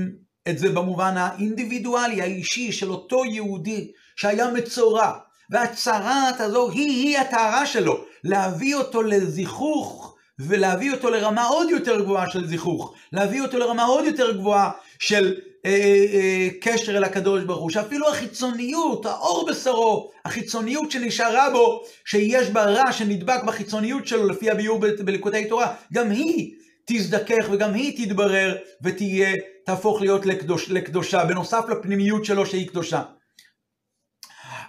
את 0.48 0.59
זה 0.59 0.68
במובן 0.68 1.16
האינדיבידואלי, 1.16 2.22
האישי, 2.22 2.72
של 2.72 2.90
אותו 2.90 3.24
יהודי 3.24 3.92
שהיה 4.16 4.50
מצורע, 4.50 5.12
והצרת 5.50 6.40
הזו 6.40 6.70
היא-היא 6.70 7.18
הטהרה 7.18 7.66
שלו, 7.66 8.05
להביא 8.24 8.74
אותו 8.74 9.03
לזיכוך 9.03 10.16
ולהביא 10.38 10.92
אותו 10.92 11.11
לרמה 11.11 11.46
עוד 11.46 11.70
יותר 11.70 12.00
גבוהה 12.00 12.31
של 12.31 12.46
זיכוך, 12.46 12.94
להביא 13.12 13.42
אותו 13.42 13.59
לרמה 13.59 13.85
עוד 13.85 14.05
יותר 14.05 14.33
גבוהה 14.33 14.70
של 14.98 15.35
אה, 15.66 15.70
אה, 16.12 16.48
קשר 16.61 16.96
אל 16.96 17.05
הקדוש 17.05 17.44
ברוך 17.44 17.61
הוא, 17.61 17.70
שאפילו 17.70 18.09
החיצוניות, 18.09 19.07
האור 19.07 19.46
בשרו, 19.50 20.11
החיצוניות 20.24 20.90
שנשארה 20.90 21.50
בו, 21.50 21.83
שיש 22.05 22.48
בה 22.48 22.64
רע 22.64 22.92
שנדבק 22.92 23.42
בחיצוניות 23.46 24.07
שלו 24.07 24.29
לפי 24.29 24.50
הביאור 24.50 24.81
בליקודי 25.05 25.44
תורה, 25.48 25.74
גם 25.92 26.11
היא 26.11 26.55
תזדכך 26.85 27.48
וגם 27.50 27.74
היא 27.74 28.07
תתברר 28.07 28.57
ותהיה, 28.83 29.35
תהפוך 29.70 30.00
להיות 30.00 30.26
לקדוש, 30.26 30.70
לקדושה, 30.70 31.24
בנוסף 31.24 31.64
לפנימיות 31.68 32.24
שלו 32.24 32.46
שהיא 32.46 32.68
קדושה. 32.68 33.02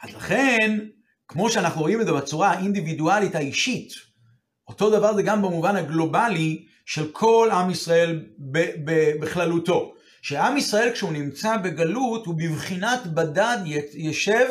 אז 0.02 0.16
לכן, 0.16 0.80
כמו 1.28 1.50
שאנחנו 1.50 1.82
רואים 1.82 2.02
את 2.02 2.06
זה 2.06 2.14
בצורה 2.14 2.52
האינדיבידואלית 2.52 3.36
האישית, 3.36 3.94
אותו 4.68 4.90
דבר 4.90 5.14
זה 5.14 5.22
גם 5.24 5.42
במובן 5.42 5.76
הגלובלי 5.76 6.66
של 6.86 7.12
כל 7.12 7.50
עם 7.52 7.70
ישראל 7.70 8.26
בכללותו. 9.22 9.94
שעם 10.22 10.58
ישראל 10.58 10.92
כשהוא 10.94 11.12
נמצא 11.14 11.58
בגלות 11.58 12.26
הוא 12.26 12.36
בבחינת 12.38 13.08
בדד 13.08 13.58
ישב 13.94 14.46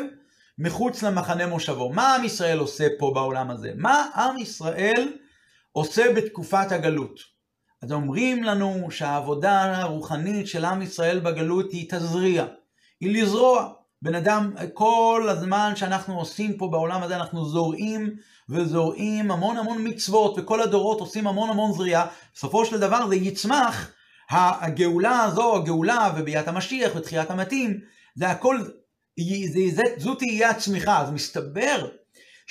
מחוץ 0.58 1.02
למחנה 1.02 1.46
מושבו. 1.46 1.92
מה 1.92 2.14
עם 2.14 2.24
ישראל 2.24 2.58
עושה 2.58 2.86
פה 2.98 3.12
בעולם 3.14 3.50
הזה? 3.50 3.72
מה 3.76 4.10
עם 4.14 4.38
ישראל 4.38 5.12
עושה 5.72 6.12
בתקופת 6.16 6.72
הגלות? 6.72 7.20
אז 7.83 7.93
אומרים 7.93 8.43
לנו 8.43 8.88
שהעבודה 8.90 9.81
הרוחנית 9.81 10.47
של 10.47 10.64
עם 10.64 10.83
ישראל 10.83 11.21
בגלות 11.21 11.73
היא 11.73 11.87
תזריע, 11.90 12.47
היא 13.01 13.23
לזרוע. 13.23 13.73
בן 14.03 14.14
אדם, 14.14 14.53
כל 14.75 15.27
הזמן 15.31 15.73
שאנחנו 15.77 16.19
עושים 16.19 16.57
פה 16.57 16.69
בעולם 16.69 17.03
הזה, 17.03 17.16
אנחנו 17.16 17.45
זורעים 17.45 18.16
וזורעים 18.49 19.31
המון 19.31 19.57
המון 19.57 19.88
מצוות, 19.88 20.35
וכל 20.38 20.62
הדורות 20.62 21.01
עושים 21.01 21.27
המון 21.27 21.51
המון 21.51 21.73
זריעה. 21.73 22.07
בסופו 22.35 22.64
של 22.64 22.81
דבר 22.81 23.09
זה 23.09 23.16
יצמח, 23.16 23.90
הגאולה 24.31 25.23
הזו, 25.23 25.57
הגאולה 25.57 26.12
וביאת 26.16 26.49
המשיח 26.49 26.93
ותחיית 26.97 27.31
המתים, 27.31 27.81
זה 28.14 28.29
הכל, 28.31 28.59
זה, 29.53 29.61
זה, 29.75 29.83
זו 29.99 30.14
תהיה 30.14 30.51
הצמיחה. 30.51 31.01
אז 31.01 31.11
מסתבר 31.11 31.88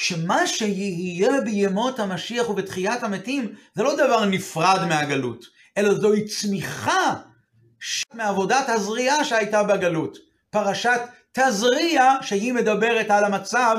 שמה 0.02 0.48
שיהיה 0.48 1.42
בימות 1.42 2.00
המשיח 2.00 2.50
ובתחיית 2.50 3.04
המתים, 3.04 3.56
זה 3.76 3.84
לא 3.84 3.96
דבר 3.96 4.26
נפרד 4.26 4.86
מהגלות, 4.90 5.46
אלא 5.78 5.94
זוהי 5.94 6.26
צמיחה 6.26 7.14
מעבודת 8.14 8.70
הזריעה 8.70 9.26
שהייתה 9.26 9.64
בגלות. 9.64 10.18
פרשת 10.50 11.02
תזריע, 11.32 12.16
שהיא 12.22 12.54
מדברת 12.54 13.12
על 13.12 13.24
המצב, 13.24 13.78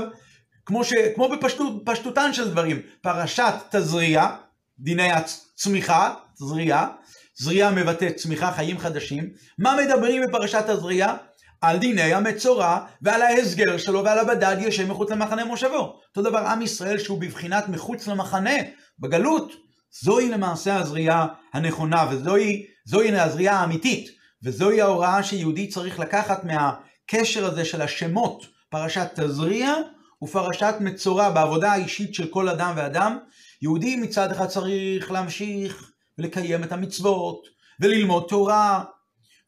כמו, 0.67 0.85
ש, 0.85 0.93
כמו 1.15 1.29
בפשטותן 1.85 2.33
של 2.33 2.51
דברים. 2.51 2.83
פרשת 3.03 3.55
תזריע, 3.71 4.27
דיני 4.79 5.13
הצמיחה, 5.13 6.15
זריעה, 6.35 6.89
זריעה 7.37 7.71
מבטא 7.71 8.11
צמיחה, 8.11 8.53
חיים 8.53 8.79
חדשים. 8.79 9.31
מה 9.59 9.77
מדברים 9.85 10.23
בפרשת 10.29 10.65
הזריעה? 10.69 11.17
על 11.61 11.79
דיני 11.79 12.15
המצורע 12.15 12.79
ועל 13.03 13.23
ההסגר 13.23 13.79
שלו 13.79 14.05
ועל 14.05 14.19
הבדד 14.19 14.57
ישב 14.61 14.89
מחוץ 14.89 15.11
למחנה 15.11 15.45
מושבו. 15.45 16.01
אותו 16.09 16.23
דבר 16.23 16.39
עם 16.39 16.63
ישראל 16.63 16.99
שהוא 16.99 17.21
בבחינת 17.21 17.69
מחוץ 17.69 18.07
למחנה, 18.07 18.57
בגלות, 18.99 19.53
זוהי 20.03 20.29
למעשה 20.29 20.77
הזריעה 20.77 21.27
הנכונה 21.53 22.07
וזוהי 22.11 22.67
הזריעה 23.19 23.61
האמיתית. 23.61 24.21
וזוהי 24.43 24.81
ההוראה 24.81 25.23
שיהודי 25.23 25.67
צריך 25.67 25.99
לקחת 25.99 26.45
מהקשר 26.45 27.47
הזה 27.47 27.65
של 27.65 27.83
השמות, 27.83 28.47
פרשת 28.69 29.09
תזריע 29.15 29.75
ופרשת 30.23 30.75
מצורע 30.81 31.31
בעבודה 31.31 31.73
האישית 31.73 32.15
של 32.15 32.29
כל 32.29 32.49
אדם 32.49 32.73
ואדם. 32.77 33.19
יהודי 33.63 33.97
מצד 33.97 34.31
אחד 34.31 34.47
צריך 34.47 35.11
להמשיך 35.11 35.91
ולקיים 36.19 36.65
את 36.65 36.73
המצוות 36.73 37.47
וללמוד 37.81 38.27
תורה 38.29 38.85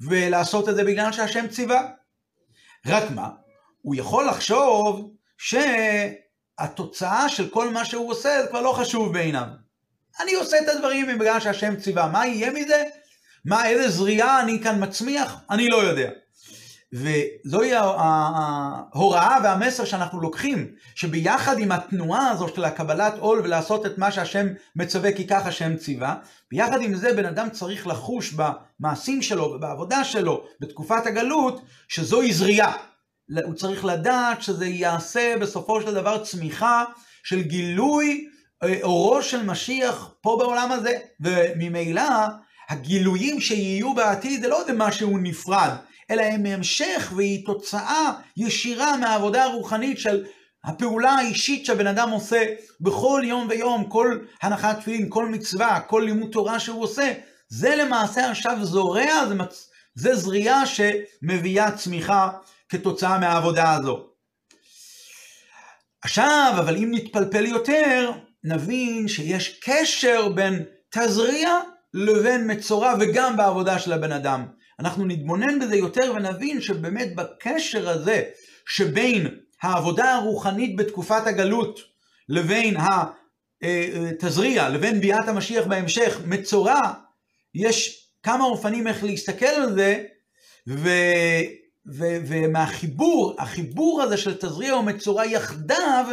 ולעשות 0.00 0.68
את 0.68 0.74
זה 0.74 0.84
בגלל 0.84 1.12
שהשם 1.12 1.48
ציווה. 1.48 1.82
רק 2.86 3.10
מה? 3.10 3.28
הוא 3.82 3.94
יכול 3.94 4.26
לחשוב 4.26 5.10
שהתוצאה 5.38 7.28
של 7.28 7.48
כל 7.48 7.70
מה 7.70 7.84
שהוא 7.84 8.10
עושה 8.10 8.42
זה 8.42 8.48
כבר 8.48 8.60
לא 8.62 8.72
חשוב 8.72 9.12
בעיניו. 9.12 9.46
אני 10.20 10.34
עושה 10.34 10.56
את 10.58 10.68
הדברים 10.68 11.18
בגלל 11.18 11.40
שהשם 11.40 11.76
ציווה. 11.76 12.08
מה 12.08 12.26
יהיה 12.26 12.50
מזה? 12.50 12.84
מה, 13.44 13.68
איזה 13.68 13.88
זריעה 13.88 14.40
אני 14.40 14.60
כאן 14.62 14.84
מצמיח? 14.84 15.36
אני 15.50 15.68
לא 15.68 15.76
יודע. 15.76 16.10
וזוהי 16.92 17.72
ההוראה 17.74 19.36
והמסר 19.44 19.84
שאנחנו 19.84 20.20
לוקחים, 20.20 20.66
שביחד 20.94 21.58
עם 21.58 21.72
התנועה 21.72 22.30
הזו 22.30 22.48
של 22.48 22.64
הקבלת 22.64 23.18
עול 23.18 23.40
ולעשות 23.44 23.86
את 23.86 23.98
מה 23.98 24.12
שהשם 24.12 24.46
מצווה 24.76 25.12
כי 25.12 25.26
ככה 25.26 25.48
השם 25.48 25.76
ציווה, 25.76 26.14
ביחד 26.50 26.82
עם 26.82 26.94
זה 26.94 27.12
בן 27.12 27.26
אדם 27.26 27.50
צריך 27.50 27.86
לחוש 27.86 28.34
במעשים 28.34 29.22
שלו 29.22 29.44
ובעבודה 29.44 30.04
שלו 30.04 30.44
בתקופת 30.60 31.06
הגלות, 31.06 31.62
שזוהי 31.88 32.32
זריעה. 32.32 32.72
הוא 33.44 33.54
צריך 33.54 33.84
לדעת 33.84 34.42
שזה 34.42 34.66
יעשה 34.66 35.34
בסופו 35.40 35.80
של 35.80 35.94
דבר 35.94 36.24
צמיחה 36.24 36.84
של 37.24 37.42
גילוי 37.42 38.28
אה, 38.62 38.78
אורו 38.82 39.22
של 39.22 39.42
משיח 39.42 40.14
פה 40.20 40.36
בעולם 40.38 40.72
הזה, 40.72 40.98
וממילא 41.20 42.02
הגילויים 42.68 43.40
שיהיו 43.40 43.94
בעתיד 43.94 44.42
זה 44.42 44.48
לא 44.48 44.60
איזה 44.60 44.72
משהו 44.72 45.18
נפרד, 45.18 45.70
אלא 46.10 46.22
הם 46.22 46.46
המשך 46.46 47.12
והיא 47.16 47.46
תוצאה 47.46 48.12
ישירה 48.36 48.96
מהעבודה 48.96 49.44
הרוחנית 49.44 49.98
של 49.98 50.24
הפעולה 50.64 51.10
האישית 51.10 51.66
שהבן 51.66 51.86
אדם 51.86 52.10
עושה 52.10 52.44
בכל 52.80 53.22
יום 53.24 53.46
ויום, 53.50 53.84
כל 53.88 54.18
הנחת 54.42 54.80
תפילין, 54.80 55.06
כל 55.08 55.26
מצווה, 55.26 55.80
כל 55.80 56.02
לימוד 56.06 56.30
תורה 56.32 56.60
שהוא 56.60 56.82
עושה, 56.82 57.12
זה 57.48 57.76
למעשה 57.76 58.30
עכשיו 58.30 58.58
זורע, 58.62 59.26
זה, 59.28 59.34
מצ... 59.34 59.70
זה 59.94 60.14
זריעה 60.14 60.62
שמביאה 60.66 61.70
צמיחה 61.70 62.30
כתוצאה 62.68 63.18
מהעבודה 63.18 63.74
הזו. 63.74 64.06
עכשיו, 66.04 66.54
אבל 66.58 66.76
אם 66.76 66.90
נתפלפל 66.94 67.46
יותר, 67.46 68.12
נבין 68.44 69.08
שיש 69.08 69.60
קשר 69.64 70.28
בין 70.28 70.64
תזריע 70.90 71.50
לבין 71.94 72.50
מצורע 72.50 72.94
וגם 73.00 73.36
בעבודה 73.36 73.78
של 73.78 73.92
הבן 73.92 74.12
אדם. 74.12 74.46
אנחנו 74.82 75.04
נתבונן 75.04 75.58
בזה 75.58 75.76
יותר 75.76 76.12
ונבין 76.16 76.60
שבאמת 76.60 77.14
בקשר 77.14 77.88
הזה 77.88 78.22
שבין 78.66 79.26
העבודה 79.62 80.14
הרוחנית 80.14 80.76
בתקופת 80.76 81.26
הגלות 81.26 81.80
לבין 82.28 82.76
התזריע, 83.62 84.68
לבין 84.68 85.00
ביאת 85.00 85.28
המשיח 85.28 85.66
בהמשך, 85.66 86.20
מצורע, 86.26 86.80
יש 87.54 88.06
כמה 88.22 88.44
אופנים 88.44 88.86
איך 88.86 89.04
להסתכל 89.04 89.46
על 89.46 89.74
זה, 89.74 90.04
ו... 90.68 90.88
ו... 91.92 92.04
ומהחיבור, 92.26 93.34
החיבור 93.38 94.02
הזה 94.02 94.16
של 94.16 94.38
תזריע 94.38 94.76
ומצורע 94.76 95.26
יחדיו, 95.26 96.06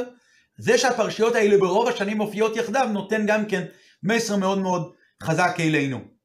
זה 0.58 0.78
שהפרשיות 0.78 1.36
האלה 1.36 1.58
ברוב 1.58 1.88
השנים 1.88 2.18
מופיעות 2.18 2.56
יחדיו, 2.56 2.88
נותן 2.94 3.26
גם 3.26 3.46
כן 3.46 3.66
מסר 4.04 4.36
מאוד 4.36 4.60
מאוד 4.60 4.94
חזק 5.24 5.56
אלינו. 5.60 6.19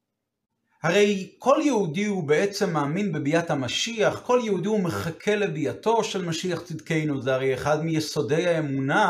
הרי 0.85 1.29
כל 1.39 1.59
יהודי 1.63 2.05
הוא 2.05 2.23
בעצם 2.23 2.73
מאמין 2.73 3.11
בביאת 3.11 3.51
המשיח, 3.51 4.21
כל 4.25 4.39
יהודי 4.43 4.67
הוא 4.67 4.79
מחכה 4.79 5.35
לביאתו 5.35 6.03
של 6.03 6.25
משיח 6.25 6.61
צדקנו, 6.61 7.21
זה 7.21 7.33
הרי 7.33 7.53
אחד 7.53 7.85
מיסודי 7.85 8.47
האמונה 8.47 9.09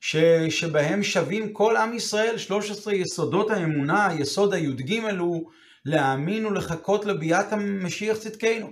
ש... 0.00 0.16
שבהם 0.48 1.02
שווים 1.02 1.52
כל 1.52 1.76
עם 1.76 1.94
ישראל, 1.94 2.38
13 2.38 2.94
יסודות 2.94 3.50
האמונה, 3.50 4.06
היסוד 4.06 4.54
הי"ג 4.54 5.00
הוא 5.18 5.50
להאמין 5.84 6.46
ולחכות 6.46 7.04
לביאת 7.04 7.52
המשיח 7.52 8.16
צדקנו. 8.16 8.70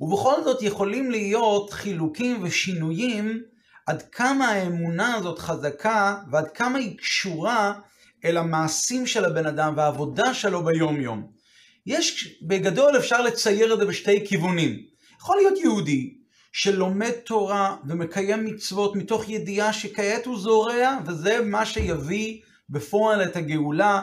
ובכל 0.00 0.42
זאת 0.44 0.62
יכולים 0.62 1.10
להיות 1.10 1.70
חילוקים 1.72 2.42
ושינויים 2.42 3.42
עד 3.86 4.02
כמה 4.12 4.48
האמונה 4.48 5.14
הזאת 5.14 5.38
חזקה 5.38 6.16
ועד 6.30 6.48
כמה 6.48 6.78
היא 6.78 6.98
קשורה 6.98 7.72
אל 8.24 8.36
המעשים 8.36 9.06
של 9.06 9.24
הבן 9.24 9.46
אדם 9.46 9.74
והעבודה 9.76 10.34
שלו 10.34 10.64
ביום-יום. 10.64 11.39
יש, 11.86 12.38
בגדול 12.42 12.96
אפשר 12.96 13.22
לצייר 13.22 13.74
את 13.74 13.78
זה 13.78 13.86
בשתי 13.86 14.26
כיוונים. 14.26 14.82
יכול 15.20 15.36
להיות 15.36 15.58
יהודי 15.58 16.14
שלומד 16.52 17.10
תורה 17.10 17.76
ומקיים 17.88 18.44
מצוות 18.44 18.96
מתוך 18.96 19.28
ידיעה 19.28 19.72
שכעת 19.72 20.26
הוא 20.26 20.38
זורע, 20.38 20.98
וזה 21.06 21.40
מה 21.40 21.66
שיביא 21.66 22.40
בפועל 22.70 23.22
את 23.22 23.36
הגאולה, 23.36 24.02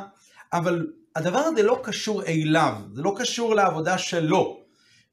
אבל 0.53 0.87
הדבר 1.15 1.37
הזה 1.37 1.63
לא 1.63 1.79
קשור 1.83 2.23
אליו, 2.23 2.73
זה 2.93 3.01
לא 3.01 3.15
קשור 3.17 3.55
לעבודה 3.55 3.97
שלו. 3.97 4.59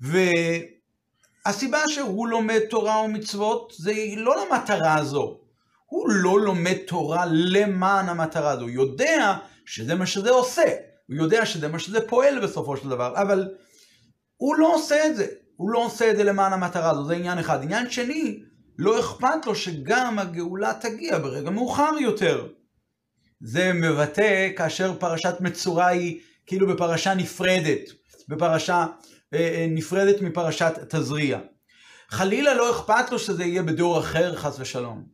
והסיבה 0.00 1.78
שהוא 1.88 2.28
לומד 2.28 2.60
תורה 2.70 3.00
ומצוות 3.00 3.72
זה 3.78 3.92
לא 4.16 4.46
למטרה 4.46 4.94
הזו. 4.94 5.38
הוא 5.86 6.10
לא 6.10 6.40
לומד 6.40 6.76
תורה 6.86 7.24
למען 7.26 8.08
המטרה 8.08 8.50
הזו, 8.50 8.62
הוא 8.62 8.70
יודע 8.70 9.36
שזה 9.66 9.94
מה 9.94 10.06
שזה 10.06 10.30
עושה, 10.30 10.62
הוא 11.08 11.16
יודע 11.16 11.46
שזה 11.46 11.68
מה 11.68 11.78
שזה 11.78 12.08
פועל 12.08 12.40
בסופו 12.40 12.76
של 12.76 12.88
דבר, 12.88 13.14
אבל 13.16 13.48
הוא 14.36 14.56
לא 14.56 14.74
עושה 14.74 15.06
את 15.06 15.16
זה. 15.16 15.26
הוא 15.56 15.70
לא 15.70 15.84
עושה 15.84 16.10
את 16.10 16.16
זה 16.16 16.24
למען 16.24 16.52
המטרה 16.52 16.90
הזו, 16.90 17.04
זה 17.04 17.14
עניין 17.14 17.38
אחד. 17.38 17.62
עניין 17.62 17.90
שני, 17.90 18.40
לא 18.78 19.00
אכפת 19.00 19.46
לו 19.46 19.54
שגם 19.54 20.18
הגאולה 20.18 20.72
תגיע 20.80 21.18
ברגע 21.18 21.50
מאוחר 21.50 21.92
יותר. 22.00 22.48
זה 23.40 23.72
מבטא 23.72 24.48
כאשר 24.56 24.94
פרשת 24.98 25.34
מצורע 25.40 25.86
היא 25.86 26.20
כאילו 26.46 26.66
בפרשה 26.66 27.14
נפרדת, 27.14 27.90
בפרשה 28.28 28.86
אה, 29.34 29.38
אה, 29.38 29.66
נפרדת 29.70 30.20
מפרשת 30.20 30.72
תזריע. 30.88 31.38
חלילה 32.08 32.54
לא 32.54 32.70
אכפת 32.70 33.10
לו 33.12 33.18
שזה 33.18 33.44
יהיה 33.44 33.62
בדור 33.62 33.98
אחר, 33.98 34.36
חס 34.36 34.60
ושלום. 34.60 35.13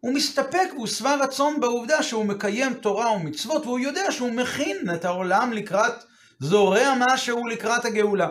הוא 0.00 0.14
מסתפק 0.14 0.68
והוא 0.74 0.86
שבע 0.86 1.16
רצון 1.16 1.60
בעובדה 1.60 2.02
שהוא 2.02 2.24
מקיים 2.24 2.74
תורה 2.74 3.12
ומצוות, 3.12 3.66
והוא 3.66 3.78
יודע 3.78 4.12
שהוא 4.12 4.32
מכין 4.32 4.76
את 4.94 5.04
העולם 5.04 5.52
לקראת, 5.52 6.04
זורע 6.40 6.94
משהו 6.98 7.46
לקראת 7.46 7.84
הגאולה. 7.84 8.28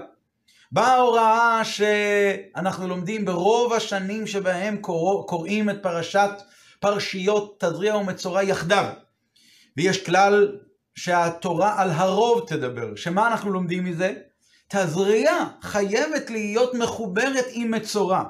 בהוראה 0.72 1.62
שאנחנו 1.64 2.88
לומדים 2.88 3.26
ברוב 3.26 3.74
השנים 3.74 4.28
שבהם 4.28 4.78
קורא, 4.78 5.28
קוראים 5.28 5.70
את 5.70 5.84
פרשת 5.84 6.32
פרשיות 6.80 7.64
תזריע 7.64 7.96
ומצורע 7.96 8.44
יחדיו. 8.44 8.86
ויש 9.78 10.06
כלל 10.06 10.58
שהתורה 10.96 11.82
על 11.82 11.90
הרוב 11.92 12.48
תדבר. 12.48 12.96
שמה 12.96 13.28
אנחנו 13.28 13.52
לומדים 13.52 13.86
מזה? 13.86 14.14
תזריע 14.70 15.32
חייבת 15.62 16.30
להיות 16.30 16.74
מחוברת 16.74 17.46
עם 17.52 17.72
מצורע. 17.72 18.24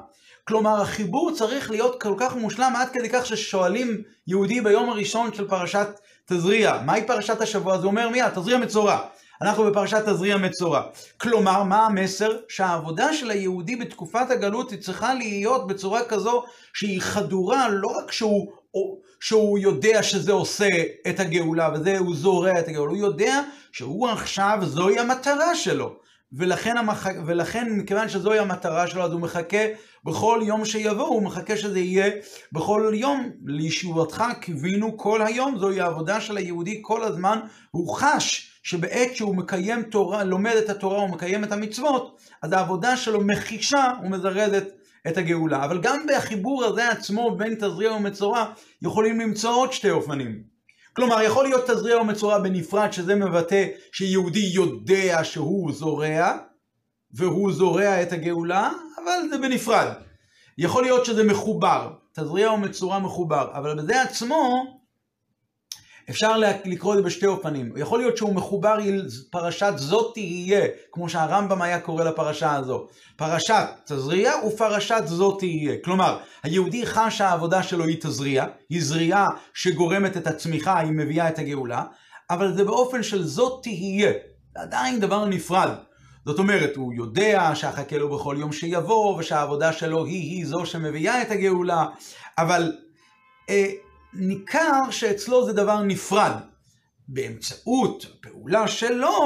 כלומר, 0.48 0.80
החיבור 0.80 1.30
צריך 1.34 1.70
להיות 1.70 2.02
כל 2.02 2.14
כך 2.18 2.36
מושלם 2.36 2.72
עד 2.76 2.88
כדי 2.88 3.08
כך 3.12 3.26
ששואלים 3.26 4.02
יהודי 4.26 4.60
ביום 4.60 4.90
הראשון 4.90 5.34
של 5.34 5.48
פרשת 5.48 5.88
תזריע, 6.26 6.78
מהי 6.84 7.06
פרשת 7.06 7.40
השבוע? 7.40 7.78
זה 7.78 7.86
אומר 7.86 8.08
מיד, 8.08 8.28
תזריע 8.28 8.58
מצורע. 8.58 8.98
אנחנו 9.42 9.64
בפרשת 9.64 10.08
תזריע 10.08 10.36
מצורע. 10.36 10.82
כלומר, 11.16 11.62
מה 11.62 11.86
המסר? 11.86 12.36
שהעבודה 12.48 13.12
של 13.12 13.30
היהודי 13.30 13.76
בתקופת 13.76 14.30
הגלות 14.30 14.70
היא 14.70 14.80
צריכה 14.80 15.14
להיות 15.14 15.66
בצורה 15.66 16.04
כזו 16.04 16.42
שהיא 16.74 17.00
חדורה, 17.00 17.68
לא 17.68 17.88
רק 17.88 18.12
שהוא, 18.12 18.52
שהוא 19.20 19.58
יודע 19.58 20.02
שזה 20.02 20.32
עושה 20.32 20.68
את 21.08 21.20
הגאולה 21.20 21.70
וזה, 21.74 21.98
הוא 21.98 22.16
זורע 22.16 22.60
את 22.60 22.68
הגאולה, 22.68 22.92
הוא 22.92 22.98
יודע 22.98 23.40
שהוא 23.72 24.08
עכשיו, 24.08 24.58
זוהי 24.62 24.98
המטרה 24.98 25.54
שלו. 25.54 26.05
ולכן, 26.32 26.76
המח... 26.76 27.06
ולכן 27.26 27.72
מכיוון 27.72 28.08
שזוהי 28.08 28.38
המטרה 28.38 28.86
שלו, 28.86 29.02
אז 29.02 29.12
הוא 29.12 29.20
מחכה 29.20 29.66
בכל 30.04 30.40
יום 30.42 30.64
שיבוא, 30.64 31.06
הוא 31.06 31.22
מחכה 31.22 31.56
שזה 31.56 31.78
יהיה 31.78 32.10
בכל 32.52 32.92
יום. 32.94 33.30
לישועתך 33.44 34.24
קיווינו 34.40 34.96
כל 34.96 35.22
היום, 35.22 35.58
זוהי 35.58 35.80
העבודה 35.80 36.20
של 36.20 36.36
היהודי 36.36 36.78
כל 36.82 37.04
הזמן, 37.04 37.38
הוא 37.70 37.94
חש 37.94 38.52
שבעת 38.62 39.16
שהוא 39.16 39.36
מקיים 39.36 39.82
תורה, 39.82 40.24
לומד 40.24 40.52
את 40.64 40.70
התורה 40.70 41.02
ומקיים 41.02 41.44
את 41.44 41.52
המצוות, 41.52 42.20
אז 42.42 42.52
העבודה 42.52 42.96
שלו 42.96 43.20
מחישה 43.20 43.92
ומזרזת 44.02 44.64
את 45.08 45.16
הגאולה. 45.16 45.64
אבל 45.64 45.80
גם 45.80 46.06
בחיבור 46.08 46.64
הזה 46.64 46.90
עצמו 46.90 47.36
בין 47.36 47.54
תזריע 47.54 47.92
ומצורע 47.92 48.52
יכולים 48.82 49.20
למצוא 49.20 49.50
עוד 49.50 49.72
שתי 49.72 49.90
אופנים. 49.90 50.55
כלומר, 50.96 51.22
יכול 51.22 51.44
להיות 51.44 51.70
תזריע 51.70 51.98
ומצורע 51.98 52.38
בנפרד, 52.38 52.92
שזה 52.92 53.14
מבטא 53.14 53.66
שיהודי 53.92 54.50
יודע 54.54 55.24
שהוא 55.24 55.72
זורע, 55.72 56.36
והוא 57.14 57.52
זורע 57.52 58.02
את 58.02 58.12
הגאולה, 58.12 58.70
אבל 59.04 59.28
זה 59.30 59.38
בנפרד. 59.38 59.86
יכול 60.58 60.82
להיות 60.82 61.04
שזה 61.04 61.24
מחובר, 61.24 61.90
תזריע 62.14 62.52
ומצורע 62.52 62.98
מחובר, 62.98 63.48
אבל 63.54 63.74
בזה 63.76 64.02
עצמו 64.02 64.64
אפשר 66.10 66.36
לקרוא 66.64 66.94
את 66.94 66.98
זה 66.98 67.04
בשתי 67.04 67.26
אופנים. 67.26 67.72
יכול 67.76 67.98
להיות 67.98 68.16
שהוא 68.16 68.34
מחובר 68.34 68.76
עם 68.84 69.00
פרשת 69.30 69.72
זאת 69.76 70.14
תהיה, 70.14 70.66
כמו 70.92 71.08
שהרמב"ם 71.08 71.62
היה 71.62 71.80
קורא 71.80 72.04
לפרשה 72.04 72.54
הזו. 72.54 72.86
פרשת 73.16 73.66
תזריע 73.84 74.32
ופרשת 74.46 75.02
זאת 75.04 75.38
תהיה. 75.38 75.74
כלומר, 75.84 76.18
היהודי 76.42 76.86
חש 76.86 77.18
שהעבודה 77.18 77.62
שלו 77.62 77.84
היא 77.84 77.96
תזריע, 78.00 78.44
היא 78.68 78.82
זריעה 78.82 79.28
שגורמת 79.54 80.16
את 80.16 80.26
הצמיחה, 80.26 80.78
היא 80.78 80.92
מביאה 80.92 81.28
את 81.28 81.38
הגאולה, 81.38 81.84
אבל 82.30 82.54
זה 82.54 82.64
באופן 82.64 83.02
של 83.02 83.24
זאת 83.24 83.62
תהיה. 83.62 84.12
זה 84.56 84.62
עדיין 84.62 85.00
דבר 85.00 85.24
נפרד. 85.24 85.70
זאת 86.26 86.38
אומרת, 86.38 86.76
הוא 86.76 86.94
יודע 86.94 87.50
שאחכה 87.54 87.98
לו 87.98 88.18
בכל 88.18 88.36
יום 88.38 88.52
שיבוא, 88.52 89.16
ושהעבודה 89.18 89.72
שלו 89.72 90.04
היא-היא 90.04 90.46
זו 90.46 90.66
שמביאה 90.66 91.22
את 91.22 91.30
הגאולה, 91.30 91.86
אבל 92.38 92.72
אה, 93.50 93.66
ניכר 94.14 94.90
שאצלו 94.90 95.46
זה 95.46 95.52
דבר 95.52 95.82
נפרד. 95.82 96.32
באמצעות 97.08 98.06
הפעולה 98.20 98.68
שלו, 98.68 99.16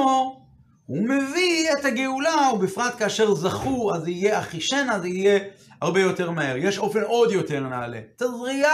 הוא 0.85 1.03
מביא 1.03 1.71
את 1.73 1.85
הגאולה, 1.85 2.49
ובפרט 2.53 2.93
כאשר 2.99 3.33
זכו, 3.33 3.95
אז 3.95 4.07
יהיה 4.07 4.39
אחישנה, 4.39 4.99
זה 4.99 5.07
יהיה 5.07 5.39
הרבה 5.81 6.01
יותר 6.01 6.31
מהר. 6.31 6.57
יש 6.57 6.77
אופן 6.77 7.01
עוד 7.01 7.31
יותר 7.31 7.59
נעלה. 7.59 7.99
תזריע, 8.15 8.69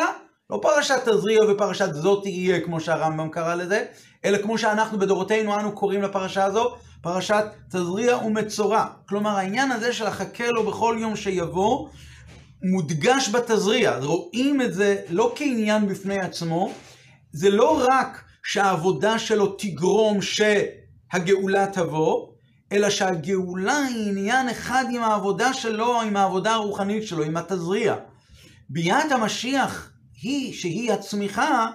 לא 0.50 0.60
פרשת 0.62 1.10
תזריע 1.10 1.39
ופרשת 1.50 1.93
זאת 1.93 2.24
תהיה, 2.24 2.62
כמו 2.62 2.82
שהרמב"ם 2.82 3.30
קרא 3.30 3.56
לזה, 3.56 3.86
אלא 4.26 4.38
כמו 4.38 4.58
שאנחנו 4.58 5.00
בדורותינו 5.00 5.60
אנו 5.60 5.72
קוראים 5.72 6.02
לפרשה 6.02 6.46
הזו, 6.46 6.76
פרשת 7.02 7.46
תזריע 7.70 8.17
ומצורע. 8.17 8.86
כלומר, 9.10 9.38
העניין 9.38 9.72
הזה 9.72 9.93
של 9.93 10.08
החכה 10.08 10.48
לו 10.48 10.63
בכל 10.63 10.98
יום 11.00 11.15
שיבוא, 11.15 11.88
מודגש 12.63 13.30
בתזריע, 13.30 13.98
רואים 13.98 14.62
את 14.62 14.74
זה 14.74 15.02
לא 15.10 15.34
כעניין 15.36 15.88
בפני 15.88 16.20
עצמו, 16.20 16.72
זה 17.32 17.50
לא 17.50 17.86
רק 17.89 18.24
שהעבודה 18.43 19.20
שלו 19.20 19.56
תגרום 19.58 20.20
שהגאולה 20.22 21.67
תבוא, 21.67 22.28
אלא 22.72 22.89
שהגאולה 22.89 23.78
היא 23.78 24.10
עניין 24.10 24.50
אחד 24.50 24.86
עם 24.91 25.04
העבודה 25.04 25.54
שלו, 25.54 26.02
עם 26.02 26.17
העבודה 26.17 26.54
הרוחנית 26.54 27.08
שלו, 27.08 27.24
עם 27.24 27.38
התזריע. 27.38 27.96
ביאת 28.70 29.12
המשיח 29.12 29.91
היא 30.22 30.54
שהיא 30.54 30.91
הצמיחה, 30.91 31.72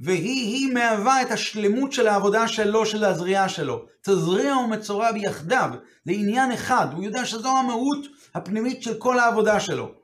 והיא 0.00 0.74
מהווה 0.74 1.22
את 1.22 1.30
השלמות 1.30 1.92
של 1.92 2.08
העבודה 2.08 2.48
שלו, 2.48 2.86
של 2.86 3.04
הזריעה 3.04 3.48
שלו. 3.48 3.84
תזריע 4.02 4.56
ומצורע 4.56 5.12
ביחדיו, 5.12 5.70
זה 6.04 6.12
עניין 6.12 6.52
אחד, 6.52 6.86
הוא 6.92 7.04
יודע 7.04 7.24
שזו 7.24 7.48
המהות 7.48 8.06
הפנימית 8.34 8.82
של 8.82 8.94
כל 8.94 9.18
העבודה 9.18 9.60
שלו. 9.60 10.01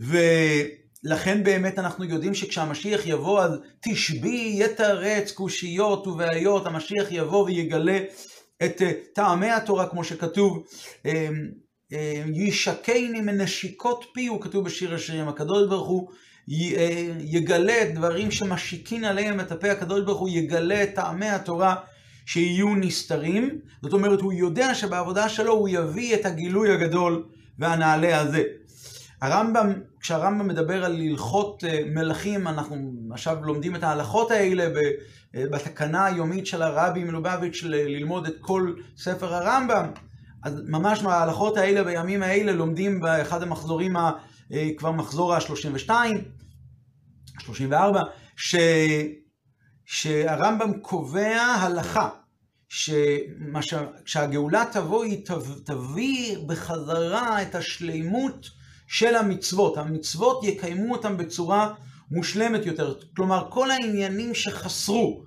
ולכן 0.00 1.44
באמת 1.44 1.78
אנחנו 1.78 2.04
יודעים 2.04 2.34
שכשהמשיח 2.34 3.06
יבוא, 3.06 3.40
אז 3.40 3.58
תשבי 3.80 4.56
יתרץ 4.58 5.32
קושיות 5.32 6.06
ובעיות, 6.06 6.66
המשיח 6.66 7.06
יבוא 7.10 7.44
ויגלה 7.44 7.98
את 8.64 8.82
אה, 8.82 8.92
טעמי 9.14 9.50
התורה, 9.50 9.88
כמו 9.88 10.04
שכתוב, 10.04 10.64
אה, 11.06 11.28
אה, 11.92 12.22
ישקני 12.34 13.20
מנשיקות 13.20 14.04
פי, 14.14 14.26
הוא 14.26 14.40
כתוב 14.40 14.64
בשיר 14.64 14.94
השירים, 14.94 15.28
הקדוש 15.28 15.68
ברוך 15.68 15.88
הוא 15.88 16.08
יגלה 17.20 17.82
את 17.82 17.94
דברים 17.94 18.30
שמשיקין 18.30 19.04
עליהם 19.04 19.40
את 19.40 19.52
הפה, 19.52 19.70
הקדוש 19.70 20.00
ברוך 20.04 20.20
הוא 20.20 20.28
יגלה 20.28 20.82
את 20.82 20.94
טעמי 20.94 21.28
התורה 21.28 21.74
שיהיו 22.26 22.74
נסתרים, 22.74 23.58
זאת 23.82 23.92
אומרת 23.92 24.20
הוא 24.20 24.32
יודע 24.32 24.74
שבעבודה 24.74 25.28
שלו 25.28 25.52
הוא 25.52 25.68
יביא 25.68 26.14
את 26.14 26.26
הגילוי 26.26 26.72
הגדול 26.72 27.24
והנעלה 27.58 28.20
הזה. 28.20 28.42
הרמב"ם, 29.22 29.72
כשהרמב"ם 30.00 30.48
מדבר 30.48 30.84
על 30.84 31.00
הלכות 31.00 31.64
אה, 31.64 31.82
מלכים, 31.86 32.48
אנחנו 32.48 32.92
עכשיו 33.12 33.44
לומדים 33.44 33.76
את 33.76 33.82
ההלכות 33.82 34.30
האלה 34.30 34.64
אה, 35.34 35.44
בתקנה 35.52 36.04
היומית 36.04 36.46
של 36.46 36.62
הרבי 36.62 37.04
מלובביץ' 37.04 37.62
ללמוד 37.62 38.26
את 38.26 38.34
כל 38.40 38.74
ספר 38.96 39.34
הרמב"ם. 39.34 39.86
אז 40.42 40.60
ממש 40.68 41.02
מההלכות 41.02 41.56
האלה 41.56 41.84
בימים 41.84 42.22
האלה 42.22 42.52
לומדים 42.52 43.00
באחד 43.00 43.42
המחזורים, 43.42 43.96
ה, 43.96 44.10
אה, 44.52 44.68
כבר 44.76 44.92
מחזור 44.92 45.34
ה-32, 45.34 45.90
34, 47.40 48.00
ש, 48.36 48.56
שהרמב"ם 49.84 50.80
קובע 50.80 51.42
הלכה, 51.42 52.08
שכשהגאולה 52.68 54.64
תבוא 54.72 55.04
היא 55.04 55.24
תביא 55.64 56.38
בחזרה 56.46 57.42
את 57.42 57.54
השלימות 57.54 58.61
של 58.92 59.14
המצוות. 59.14 59.76
המצוות 59.76 60.44
יקיימו 60.44 60.92
אותם 60.92 61.16
בצורה 61.16 61.74
מושלמת 62.10 62.66
יותר. 62.66 62.94
כלומר, 63.16 63.46
כל 63.50 63.70
העניינים 63.70 64.34
שחסרו 64.34 65.24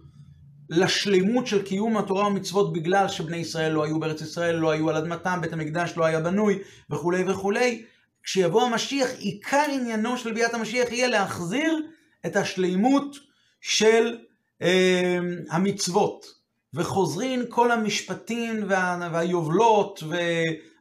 לשלימות 0.69 1.47
של 1.47 1.61
קיום 1.61 1.97
התורה 1.97 2.27
ומצוות 2.27 2.73
בגלל 2.73 3.07
שבני 3.07 3.37
ישראל 3.37 3.71
לא 3.71 3.83
היו 3.83 3.99
בארץ 3.99 4.21
ישראל, 4.21 4.55
לא 4.55 4.71
היו 4.71 4.89
על 4.89 4.95
אדמתם, 4.95 5.39
בית 5.41 5.53
המקדש 5.53 5.93
לא 5.97 6.05
היה 6.05 6.19
בנוי 6.19 6.59
וכולי 6.89 7.23
וכולי, 7.27 7.85
כשיבוא 8.23 8.63
המשיח, 8.63 9.09
עיקר 9.17 9.65
עניינו 9.73 10.17
של 10.17 10.33
ביאת 10.33 10.53
המשיח 10.53 10.91
יהיה 10.91 11.07
להחזיר 11.07 11.79
את 12.25 12.35
השלימות 12.35 13.15
של 13.61 14.17
אה, 14.61 15.19
המצוות. 15.49 16.25
וחוזרים 16.73 17.43
כל 17.49 17.71
המשפטים 17.71 18.63
וה, 18.67 19.09
והיובלות, 19.13 20.03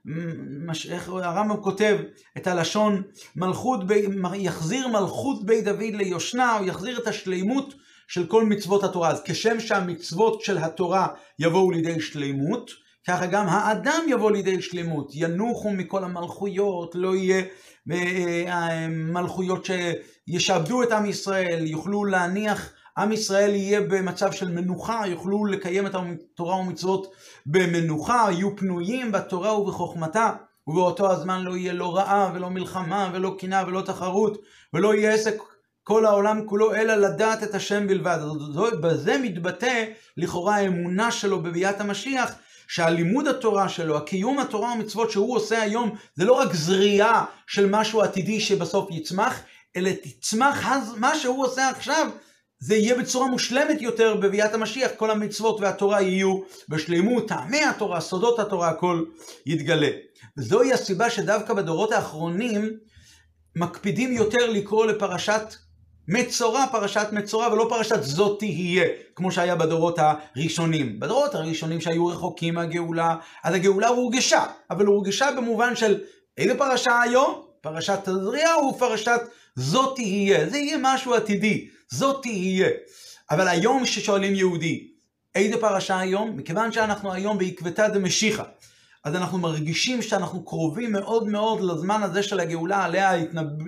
ואיך 0.07 1.09
הרמב"ם 1.09 1.57
כותב 1.63 1.99
את 2.37 2.47
הלשון, 2.47 3.03
מלכות 3.37 3.87
בי, 3.87 4.07
יחזיר 4.35 4.89
מלכות 4.89 5.47
בית 5.47 5.65
דוד 5.65 5.95
ליושנה, 5.95 6.59
או 6.59 6.65
יחזיר 6.65 6.99
את 6.99 7.07
השלימות 7.07 7.75
של 8.09 8.27
כל 8.27 8.45
מצוות 8.45 8.85
התורה. 8.85 9.11
אז 9.11 9.23
כשם 9.25 9.61
שהמצוות 9.61 10.41
של 10.41 10.59
התורה 10.59 11.09
יבואו 11.39 11.71
לידי 11.71 12.01
שלימות, 12.01 12.71
ככה 13.07 13.27
גם 13.27 13.47
האדם 13.49 14.03
יבוא 14.09 14.31
לידי 14.31 14.63
שלמות, 14.63 15.11
ינוחו 15.15 15.71
מכל 15.71 16.05
המלכויות, 16.05 16.95
לא 16.95 17.17
יהיה 17.17 17.43
אה, 17.91 18.45
אה, 18.47 18.89
מלכויות 18.89 19.67
שישעבדו 19.67 20.83
את 20.83 20.93
עם 20.93 21.07
ישראל, 21.07 21.67
יוכלו 21.67 22.05
להניח, 22.05 22.73
עם 22.99 23.13
ישראל 23.13 23.55
יהיה 23.55 23.81
במצב 23.81 24.33
של 24.33 24.49
מנוחה, 24.49 25.03
יוכלו 25.07 25.45
לקיים 25.45 25.87
את 25.87 25.95
התורה 25.95 26.57
ומצוות 26.57 27.13
במנוחה, 27.47 28.27
יהיו 28.31 28.57
פנויים 28.57 29.13
בתורה 29.13 29.59
ובחוכמתה, 29.59 30.31
ובאותו 30.67 31.13
הזמן 31.13 31.43
לא 31.43 31.57
יהיה 31.57 31.73
לא 31.73 31.97
רעה 31.97 32.31
ולא 32.35 32.51
מלחמה 32.51 33.11
ולא 33.15 33.37
קנאה 33.39 33.65
ולא 33.67 33.81
תחרות, 33.81 34.39
ולא 34.75 34.95
יהיה 34.95 35.15
עסק 35.15 35.37
כל 35.83 36.07
העולם 36.07 36.47
כולו, 36.47 36.75
אלא 36.75 36.95
לדעת 36.95 37.43
את 37.43 37.55
השם 37.55 37.87
בלבד. 37.87 38.19
בזה 38.81 39.19
מתבטא 39.23 39.85
לכאורה 40.17 40.57
האמונה 40.57 41.11
שלו 41.11 41.43
בביאת 41.43 41.81
המשיח, 41.81 42.35
שהלימוד 42.69 43.29
התורה 43.29 43.69
שלו, 43.69 43.97
הקיום 43.97 44.39
התורה 44.39 44.73
ומצוות 44.73 45.11
שהוא 45.11 45.37
עושה 45.37 45.63
היום, 45.63 45.91
זה 46.15 46.25
לא 46.25 46.33
רק 46.33 46.55
זריעה 46.55 47.25
של 47.47 47.71
משהו 47.71 48.03
עתידי 48.03 48.41
שבסוף 48.41 48.91
יצמח, 48.91 49.41
אלא 49.77 49.91
תצמח 50.03 50.67
מה 50.97 51.19
שהוא 51.19 51.45
עושה 51.45 51.69
עכשיו, 51.69 52.09
זה 52.67 52.77
יהיה 52.77 52.95
בצורה 52.95 53.27
מושלמת 53.27 53.83
יותר 53.83 54.17
בביאת 54.17 54.55
המשיח, 54.55 54.91
כל 54.97 55.11
המצוות 55.11 55.61
והתורה 55.61 56.03
יהיו 56.03 56.41
בשלימות, 56.69 57.29
טעמי 57.29 57.65
התורה, 57.65 58.01
סודות 58.01 58.39
התורה, 58.39 58.69
הכל 58.69 59.05
יתגלה. 59.47 59.89
וזוהי 60.39 60.73
הסיבה 60.73 61.11
שדווקא 61.11 61.55
בדורות 61.55 61.93
האחרונים 61.93 62.71
מקפידים 63.57 64.13
יותר 64.13 64.51
לקרוא 64.51 64.87
לפרשת 64.87 65.55
מצורע, 66.09 66.65
פרשת 66.73 67.07
מצורע, 67.13 67.53
ולא 67.53 67.67
פרשת 67.69 68.03
זאת 68.03 68.39
תהיה, 68.39 68.85
כמו 69.15 69.33
שהיה 69.33 69.55
בדורות 69.55 69.99
הראשונים. 69.99 71.01
בדורות 71.01 71.35
הראשונים 71.35 71.81
שהיו 71.81 72.07
רחוקים 72.07 72.55
מהגאולה, 72.55 73.17
אז 73.45 73.55
הגאולה 73.55 73.89
הורגשה, 73.89 74.45
אבל 74.71 74.87
הורגשה 74.87 75.29
במובן 75.37 75.77
של 75.77 76.01
איזה 76.39 76.59
פרשה 76.59 77.01
היום? 77.01 77.43
פרשת 77.61 77.99
תזריע 78.05 78.49
ופרשת 78.57 79.21
זאת 79.57 79.95
תהיה. 79.97 80.49
זה 80.49 80.59
יהיה 80.59 80.79
משהו 80.81 81.15
עתידי, 81.15 81.74
זאת 81.91 82.23
תהיה. 82.23 82.69
אבל 83.31 83.49
היום 83.49 83.87
ששואלים 83.87 84.35
יהודי, 84.35 84.89
איזה 85.35 85.61
פרשה 85.61 85.99
היום? 85.99 86.37
מכיוון 86.37 86.73
שאנחנו 86.73 87.13
היום 87.13 87.39
בעקבתא 87.39 87.89
דמשיחא. 87.89 88.43
אז 89.05 89.15
אנחנו 89.15 89.39
מרגישים 89.39 90.03
שאנחנו 90.03 90.45
קרובים 90.45 90.93
מאוד 90.93 91.29
מאוד 91.29 91.61
לזמן 91.61 92.03
הזה 92.03 92.23
של 92.23 92.41
הגאולה, 92.41 92.85
עליה 92.85 93.13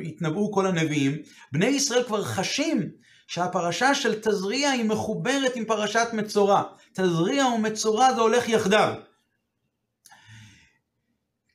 התנבאו 0.04 0.52
כל 0.52 0.66
הנביאים. 0.66 1.16
בני 1.52 1.66
ישראל 1.66 2.02
כבר 2.02 2.24
חשים 2.24 2.90
שהפרשה 3.26 3.94
של 3.94 4.20
תזריע 4.20 4.70
היא 4.70 4.84
מחוברת 4.84 5.56
עם 5.56 5.64
פרשת 5.64 6.08
מצורע. 6.12 6.62
תזריע 6.92 7.46
ומצורע 7.46 8.14
זה 8.14 8.20
הולך 8.20 8.48
יחדיו. 8.48 8.94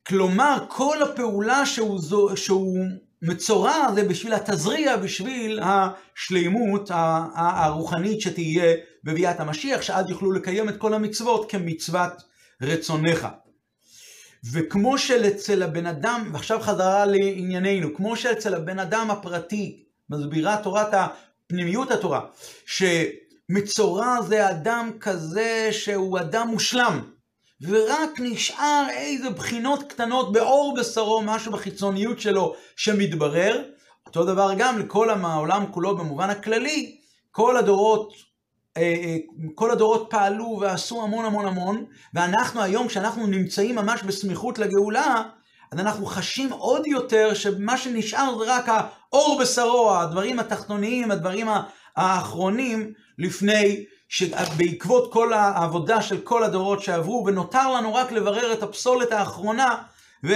כלומר, 0.08 0.66
כל 0.70 1.04
הפעולה 1.04 1.66
שהוא, 1.66 2.00
שהוא 2.36 2.78
מצורע 3.22 3.88
זה 3.96 4.04
בשביל 4.04 4.34
התזריע, 4.34 4.98
בשביל 4.98 5.60
השלימות 5.64 6.92
הרוחנית 7.36 8.22
שתהיה 8.22 8.76
בביאת 9.04 9.40
המשיח, 9.40 9.82
שאז 9.82 10.10
יוכלו 10.10 10.32
לקיים 10.32 10.70
את 10.70 10.78
כל 10.78 10.94
המצוות 10.94 11.52
כמצוות 11.52 12.12
רצונך. 12.62 13.28
וכמו 14.54 14.98
שאצל 14.98 15.64
הבן 15.64 15.86
אדם, 15.86 16.30
ועכשיו 16.34 16.60
חזרה 16.60 17.06
לענייננו, 17.06 17.96
כמו 17.96 18.16
שאצל 18.16 18.56
הבן 18.56 18.80
אדם 18.80 19.12
הפרטי, 19.12 19.84
מסבירה 20.10 20.58
תורת 20.64 20.88
הפנימיות 20.94 21.92
התורה, 21.92 22.22
שמצורע 22.66 24.22
זה 24.22 24.50
אדם 24.50 24.92
כזה 25.00 25.68
שהוא 25.72 26.20
אדם 26.20 26.48
מושלם, 26.48 27.02
ורק 27.68 28.10
נשאר 28.20 28.88
איזה 28.90 29.30
בחינות 29.30 29.84
קטנות 29.84 30.32
בעור 30.32 30.76
בשרו, 30.80 31.22
משהו 31.22 31.52
בחיצוניות 31.52 32.20
שלו 32.20 32.56
שמתברר. 32.76 33.64
אותו 34.06 34.26
דבר 34.26 34.52
גם 34.58 34.80
לכל 34.80 35.10
העולם 35.10 35.66
כולו 35.72 35.98
במובן 35.98 36.30
הכללי, 36.30 36.98
כל 37.32 37.58
הדורות 37.58 38.14
אה, 38.78 38.82
אה, 38.82 39.18
כל 39.56 39.72
הדורות 39.72 40.08
פעלו 40.10 40.58
ועשו 40.62 41.04
המון 41.04 41.26
המון 41.26 41.46
המון, 41.46 41.86
ואנחנו 42.14 42.62
היום, 42.62 42.88
כשאנחנו 42.88 43.28
נמצאים 43.28 43.76
ממש 43.76 44.04
בסמיכות 44.04 44.60
לגאולה, 44.60 45.24
אז 45.72 45.80
אנחנו 45.80 46.06
חשים 46.06 46.54
עוד 46.54 46.88
יותר 46.88 47.34
שמה 47.34 47.78
שנשאר 47.78 48.38
זה 48.40 48.44
רק 48.48 48.66
האור 48.68 49.40
בשרו, 49.42 49.96
הדברים 49.96 50.40
התחתוניים, 50.40 51.12
הדברים 51.12 51.48
האחרונים, 51.96 52.94
לפני, 53.18 53.86
שבעקבות 54.12 55.14
כל 55.14 55.34
העבודה 55.34 56.02
של 56.02 56.22
כל 56.22 56.44
הדורות 56.44 56.82
שעברו, 56.82 57.24
ונותר 57.28 57.74
לנו 57.74 57.94
רק 57.94 58.12
לברר 58.12 58.54
את 58.54 58.64
הפסולת 58.64 59.12
האחרונה, 59.12 59.76
ו... 60.26 60.34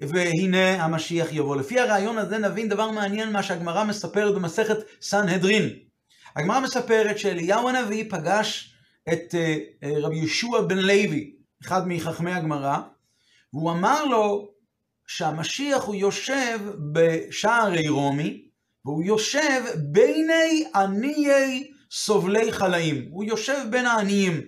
והנה 0.00 0.84
המשיח 0.84 1.26
יבוא. 1.32 1.56
לפי 1.56 1.80
הרעיון 1.80 2.18
הזה 2.18 2.38
נבין 2.38 2.68
דבר 2.68 2.90
מעניין 2.90 3.32
מה 3.32 3.42
שהגמרא 3.42 3.84
מספרת 3.84 4.34
במסכת 4.34 4.76
סנהדרין. 5.02 5.68
הגמרא 6.36 6.60
מספרת 6.60 7.18
שאליהו 7.18 7.68
הנביא 7.68 8.04
פגש 8.10 8.74
את 9.12 9.34
אה, 9.34 9.56
אה, 9.82 9.92
רבי 9.96 10.16
יהושע 10.16 10.60
בן 10.66 10.78
לוי, 10.78 11.32
אחד 11.62 11.88
מחכמי 11.88 12.32
הגמרא, 12.32 12.78
והוא 13.52 13.70
אמר 13.70 14.04
לו 14.04 14.50
שהמשיח 15.06 15.84
הוא 15.84 15.94
יושב 15.94 16.58
בשערי 16.92 17.88
רומי, 17.88 18.44
והוא 18.84 19.04
יושב 19.04 19.62
ביני 19.76 20.64
עניי 20.74 21.70
סובלי 21.90 22.52
חלאים. 22.52 23.08
הוא 23.10 23.24
יושב 23.24 23.66
בין 23.70 23.86
העניים. 23.86 24.40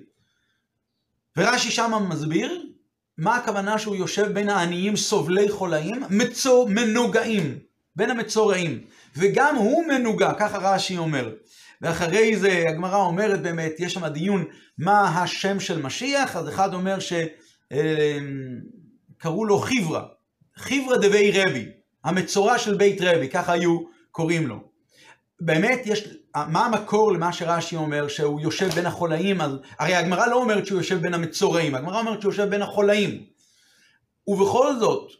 ורש"י 1.36 1.70
שמה 1.70 1.98
מסביר 1.98 2.66
מה 3.18 3.36
הכוונה 3.36 3.78
שהוא 3.78 3.96
יושב 3.96 4.32
בין 4.32 4.48
העניים 4.48 4.96
סובלי 4.96 5.48
חולאים, 5.50 6.02
מצו, 6.10 6.66
מנוגעים, 6.68 7.58
בין 7.96 8.10
המצורעים. 8.10 8.84
וגם 9.16 9.56
הוא 9.56 9.84
מנוגע, 9.86 10.32
ככה 10.38 10.58
רש"י 10.58 10.98
אומר. 10.98 11.34
ואחרי 11.82 12.36
זה 12.36 12.64
הגמרא 12.68 12.96
אומרת 12.96 13.42
באמת, 13.42 13.72
יש 13.78 13.94
שם 13.94 14.06
דיון 14.06 14.44
מה 14.78 15.22
השם 15.22 15.60
של 15.60 15.82
משיח, 15.82 16.36
אז 16.36 16.48
אחד 16.48 16.74
אומר 16.74 16.98
שקראו 16.98 17.42
אמ, 19.42 19.48
לו 19.48 19.58
חיברה, 19.58 20.04
חיברה 20.56 20.98
דבי 20.98 21.32
רבי, 21.34 21.66
המצורע 22.04 22.58
של 22.58 22.74
בית 22.74 23.00
רבי, 23.00 23.28
ככה 23.28 23.52
היו 23.52 23.80
קוראים 24.10 24.46
לו. 24.46 24.56
באמת 25.40 25.82
יש, 25.84 26.08
מה 26.36 26.66
המקור 26.66 27.12
למה 27.12 27.32
שרש"י 27.32 27.76
אומר, 27.76 28.08
שהוא 28.08 28.40
יושב 28.40 28.68
בין 28.68 28.86
החולאים, 28.86 29.40
הרי 29.78 29.94
הגמרא 29.94 30.26
לא 30.26 30.36
אומרת 30.36 30.66
שהוא 30.66 30.78
יושב 30.78 31.00
בין 31.00 31.14
המצורעים, 31.14 31.74
הגמרא 31.74 32.00
אומרת 32.00 32.20
שהוא 32.20 32.32
יושב 32.32 32.48
בין 32.48 32.62
החולאים. 32.62 33.24
ובכל 34.26 34.76
זאת, 34.76 35.10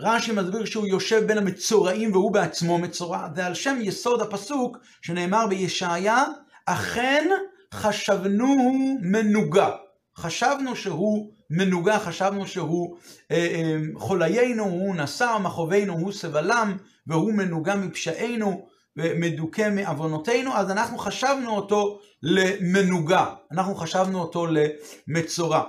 רש"י 0.00 0.32
מסביר 0.32 0.64
שהוא 0.64 0.86
יושב 0.86 1.26
בין 1.26 1.38
המצורעים 1.38 2.12
והוא 2.12 2.32
בעצמו 2.32 2.78
מצורע, 2.78 3.28
זה 3.34 3.46
על 3.46 3.54
שם 3.54 3.78
יסוד 3.80 4.22
הפסוק 4.22 4.78
שנאמר 5.02 5.46
בישעיה, 5.46 6.24
אכן 6.66 7.28
חשבנו 7.74 8.56
מנוגה. 9.02 9.70
חשבנו 10.18 10.76
שהוא 10.76 11.32
מנוגה, 11.50 11.98
חשבנו 11.98 12.46
שהוא 12.46 12.96
אה, 13.30 13.36
אה, 13.36 13.76
חוליינו, 13.96 14.64
הוא 14.64 14.96
נשא, 14.96 15.36
מחובנו 15.42 15.92
הוא 15.92 16.12
סבלם, 16.12 16.76
והוא 17.06 17.32
מנוגה 17.32 17.76
מפשענו, 17.76 18.66
מדוכא 18.96 19.70
מעוונותינו, 19.70 20.56
אז 20.56 20.70
אנחנו 20.70 20.98
חשבנו 20.98 21.56
אותו 21.56 22.00
למנוגה, 22.22 23.34
אנחנו 23.52 23.74
חשבנו 23.74 24.20
אותו 24.20 24.46
למצורע. 24.46 25.62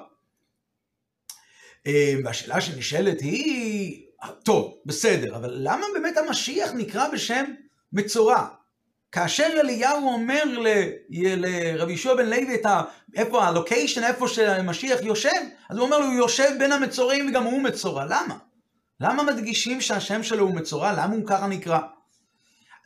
אה, 1.88 2.16
והשאלה 2.24 2.62
שנשאלת 2.62 3.22
היא, 3.22 4.04
טוב, 4.44 4.78
בסדר, 4.86 5.36
אבל 5.36 5.50
למה 5.54 5.86
באמת 5.94 6.18
המשיח 6.18 6.72
נקרא 6.74 7.08
בשם 7.10 7.46
מצורע? 7.94 8.48
כאשר 9.12 9.48
אליהו 9.60 10.14
אומר 10.14 10.44
לרבי 11.08 11.92
יהושע 11.92 12.16
בן 12.16 12.26
לוי 12.30 12.56
את 12.56 12.66
ה... 12.66 12.82
איפה 13.16 13.46
הלוקיישן, 13.46 14.04
איפה 14.04 14.28
שהמשיח 14.28 15.00
יושב, 15.02 15.30
אז 15.70 15.78
הוא 15.78 15.86
אומר 15.86 16.00
לו, 16.00 16.06
הוא 16.06 16.14
יושב 16.14 16.50
בין 16.60 16.72
המצורעים 16.72 17.30
וגם 17.30 17.44
הוא 17.44 17.62
מצורע. 17.62 18.06
למה? 18.06 18.38
למה 19.00 19.24
מדגישים 19.24 19.82
שהשם 19.82 20.24
שלו 20.24 20.46
הוא 20.46 20.56
מצורע? 20.56 20.94
למה 20.94 21.16
הוא 21.16 21.28
ככה 21.28 21.48
נקרא? 21.48 21.80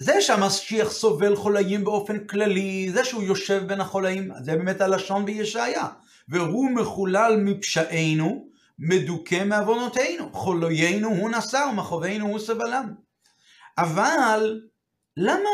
זה 0.02 0.22
שהמשיח 0.22 0.92
סובל 0.92 1.36
חולאים 1.36 1.84
באופן 1.84 2.28
כללי, 2.28 2.92
זה 2.94 3.06
שהוא 3.06 3.24
יושב 3.24 3.64
בין 3.68 3.82
החולאים, 3.82 4.32
זה 4.44 4.56
באמת 4.56 4.82
הלשון 4.82 5.26
בישעיה. 5.26 5.88
והוא 6.30 6.72
מחולל 6.72 7.36
מפשענו, 7.46 8.48
מדוכא 8.80 9.44
מעוונותינו. 9.44 10.30
חוליינו 10.34 11.10
הוא 11.10 11.30
נשא 11.30 11.68
ומכאובינו 11.72 12.28
הוא 12.28 12.40
סבלם. 12.40 12.94
אבל 13.78 14.62
למה 15.18 15.50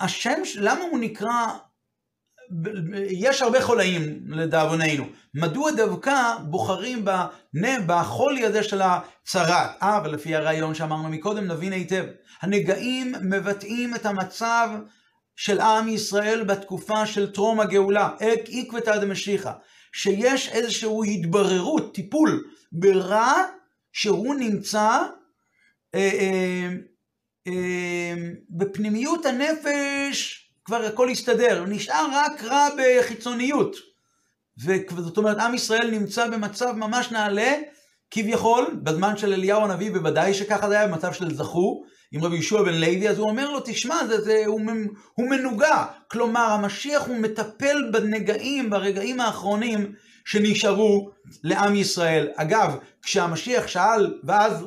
השם, 0.00 0.40
למה 0.56 0.80
הוא 0.90 0.98
נקרא, 0.98 1.46
יש 3.10 3.42
הרבה 3.42 3.62
חולאים 3.62 4.20
לדאבוננו, 4.28 5.04
מדוע 5.34 5.70
דווקא 5.70 6.36
בוחרים 6.44 7.04
בחולי 7.86 8.44
הזה 8.44 8.62
של 8.62 8.82
הצרת? 8.82 9.70
אה, 9.82 10.00
ולפי 10.04 10.34
הרעיון 10.34 10.74
שאמרנו 10.74 11.08
מקודם, 11.08 11.44
נבין 11.44 11.72
היטב. 11.72 12.04
הנגעים 12.42 13.14
מבטאים 13.22 13.94
את 13.94 14.06
המצב 14.06 14.68
של 15.36 15.60
עם 15.60 15.88
ישראל 15.88 16.44
בתקופה 16.44 17.06
של 17.06 17.32
טרום 17.32 17.60
הגאולה, 17.60 18.08
אק 18.16 18.40
עקבתא 18.48 18.98
דמשיחא, 18.98 19.52
שיש 19.92 20.48
איזושהי 20.48 21.14
התבררות, 21.14 21.94
טיפול 21.94 22.44
ברע 22.72 23.34
שהוא 23.92 24.34
נמצא 24.34 24.98
אה, 25.94 26.10
אה, 26.20 26.68
אה, 27.46 28.14
בפנימיות 28.50 29.26
הנפש 29.26 30.39
כבר 30.70 30.84
הכל 30.84 31.08
הסתדר, 31.08 31.64
נשאר 31.68 32.06
רק 32.12 32.44
רע 32.44 32.68
בחיצוניות. 32.78 33.76
וזאת 34.66 35.16
אומרת, 35.16 35.38
עם 35.38 35.54
ישראל 35.54 35.90
נמצא 35.90 36.26
במצב 36.26 36.72
ממש 36.76 37.12
נעלה, 37.12 37.54
כביכול, 38.10 38.80
בזמן 38.82 39.16
של 39.16 39.32
אליהו 39.32 39.64
הנביא, 39.64 39.90
בוודאי 39.90 40.34
שככה 40.34 40.68
זה 40.68 40.78
היה, 40.78 40.88
במצב 40.88 41.12
של 41.12 41.34
זכו, 41.34 41.82
עם 42.12 42.24
רבי 42.24 42.36
ישוע 42.36 42.62
בן 42.62 42.74
לוי, 42.74 43.08
אז 43.08 43.18
הוא 43.18 43.28
אומר 43.30 43.50
לו, 43.50 43.60
תשמע, 43.64 44.06
זה, 44.06 44.20
זה, 44.20 44.42
הוא, 44.46 44.60
הוא 45.14 45.30
מנוגע. 45.30 45.84
כלומר, 46.10 46.40
המשיח 46.40 47.06
הוא 47.06 47.16
מטפל 47.16 47.90
בנגעים, 47.92 48.70
ברגעים 48.70 49.20
האחרונים 49.20 49.92
שנשארו 50.24 51.10
לעם 51.44 51.74
ישראל. 51.74 52.28
אגב, 52.36 52.76
כשהמשיח 53.02 53.66
שאל, 53.66 54.18
ואז 54.24 54.66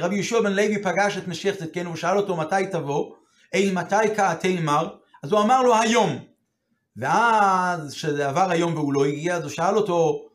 רבי 0.00 0.14
יהושע 0.14 0.40
בן 0.40 0.52
לוי 0.52 0.82
פגש 0.82 1.16
את 1.16 1.28
משיח 1.28 1.54
צדקנו 1.54 1.92
ושאל 1.92 2.16
אותו 2.16 2.36
מתי 2.36 2.66
תבוא, 2.72 3.12
אי 3.54 3.70
מתי 3.70 4.16
כעתי 4.16 4.60
מר, 4.60 4.88
אז 5.22 5.32
הוא 5.32 5.40
אמר 5.40 5.62
לו 5.62 5.76
היום. 5.76 6.18
ואז 6.96 7.94
כשזה 7.94 8.28
עבר 8.28 8.50
היום 8.50 8.74
והוא 8.74 8.92
לא 8.92 9.04
הגיע, 9.04 9.36
אז 9.36 9.42
הוא 9.42 9.50
שאל 9.50 9.76
אותו, 9.76 10.28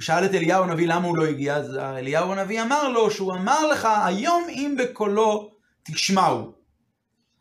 שאל 0.00 0.24
את 0.24 0.34
אליהו 0.34 0.64
הנביא 0.64 0.88
למה 0.88 1.06
הוא 1.08 1.16
לא 1.16 1.26
הגיע, 1.26 1.56
אז 1.56 1.76
אליהו 1.76 2.32
הנביא 2.32 2.62
אמר 2.62 2.88
לו 2.88 3.10
שהוא 3.10 3.32
אמר 3.32 3.66
לך 3.66 3.88
היום 4.04 4.46
אם 4.48 4.76
בקולו 4.78 5.50
תשמעו. 5.84 6.52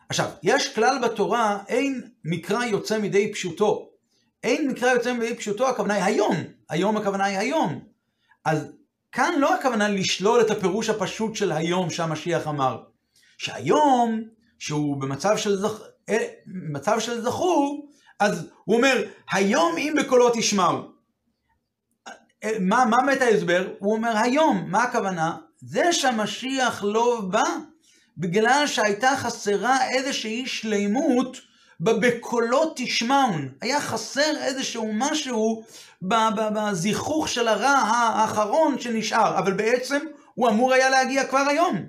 עכשיו, 0.09 0.29
יש 0.43 0.75
כלל 0.75 0.97
בתורה, 1.03 1.59
אין 1.67 2.09
מקרא 2.25 2.63
יוצא 2.63 2.97
מידי 2.97 3.33
פשוטו. 3.33 3.89
אין 4.43 4.67
מקרא 4.67 4.91
יוצא 4.91 5.13
מידי 5.13 5.35
פשוטו, 5.35 5.69
הכוונה 5.69 5.93
היא 5.93 6.03
היום. 6.03 6.35
היום 6.69 6.97
הכוונה 6.97 7.25
היא 7.25 7.37
היום. 7.37 7.79
אז 8.45 8.71
כאן 9.11 9.33
לא 9.39 9.55
הכוונה 9.55 9.89
לשלול 9.89 10.41
את 10.41 10.51
הפירוש 10.51 10.89
הפשוט 10.89 11.35
של 11.35 11.51
היום 11.51 11.89
שהמשיח 11.89 12.47
אמר. 12.47 12.83
שהיום, 13.37 14.21
שהוא 14.59 15.01
במצב 15.01 15.37
של, 15.37 15.55
זכ... 15.55 15.81
מצב 16.47 16.99
של 16.99 17.21
זכור, 17.21 17.89
אז 18.19 18.47
הוא 18.63 18.75
אומר, 18.75 19.03
היום 19.31 19.77
אם 19.77 19.93
בקולו 19.97 20.29
תשמעו. 20.33 20.77
אה, 22.43 22.51
מה, 22.59 22.85
מה 22.85 22.97
מת 23.01 23.21
ההסבר? 23.21 23.67
הוא 23.79 23.93
אומר, 23.93 24.17
היום, 24.17 24.65
מה 24.67 24.83
הכוונה? 24.83 25.37
זה 25.61 25.93
שהמשיח 25.93 26.83
לא 26.83 27.21
בא 27.29 27.43
בגלל 28.17 28.63
שהייתה 28.67 29.15
חסרה 29.17 29.89
איזושהי 29.89 30.47
שלימות 30.47 31.37
ב"בקולו 31.79 32.73
תשמעון". 32.75 33.49
היה 33.61 33.81
חסר 33.81 34.37
איזשהו 34.37 34.91
משהו 34.93 35.63
בזיכוך 36.01 37.29
של 37.29 37.47
הרע 37.47 37.69
האחרון 37.69 38.79
שנשאר, 38.79 39.39
אבל 39.39 39.53
בעצם 39.53 39.99
הוא 40.33 40.49
אמור 40.49 40.73
היה 40.73 40.89
להגיע 40.89 41.27
כבר 41.27 41.45
היום. 41.49 41.85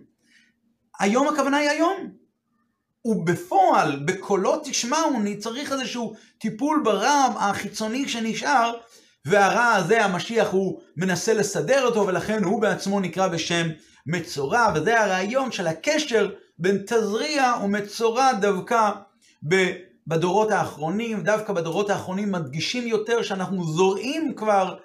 היום 0.98 1.28
הכוונה 1.28 1.56
היא 1.56 1.70
היום. 1.70 2.25
ובפועל, 3.06 3.96
בקולו 4.04 4.60
תשמעון, 4.64 5.34
צריך 5.34 5.72
איזשהו 5.72 6.14
טיפול 6.38 6.80
ברע 6.84 7.26
החיצוני 7.38 8.08
שנשאר, 8.08 8.72
והרע 9.24 9.72
הזה, 9.72 10.04
המשיח, 10.04 10.48
הוא 10.50 10.80
מנסה 10.96 11.34
לסדר 11.34 11.86
אותו, 11.86 12.06
ולכן 12.06 12.44
הוא 12.44 12.62
בעצמו 12.62 13.00
נקרא 13.00 13.28
בשם 13.28 13.68
מצורע, 14.06 14.72
וזה 14.74 15.00
הרעיון 15.00 15.52
של 15.52 15.66
הקשר 15.66 16.30
בין 16.58 16.78
תזריע 16.86 17.54
ומצורע 17.64 18.32
דווקא 18.32 18.90
בדורות 20.06 20.50
האחרונים, 20.50 21.22
דווקא 21.22 21.52
בדורות 21.52 21.90
האחרונים 21.90 22.32
מדגישים 22.32 22.86
יותר 22.86 23.22
שאנחנו 23.22 23.64
זורעים 23.64 24.34
כבר, 24.34 24.76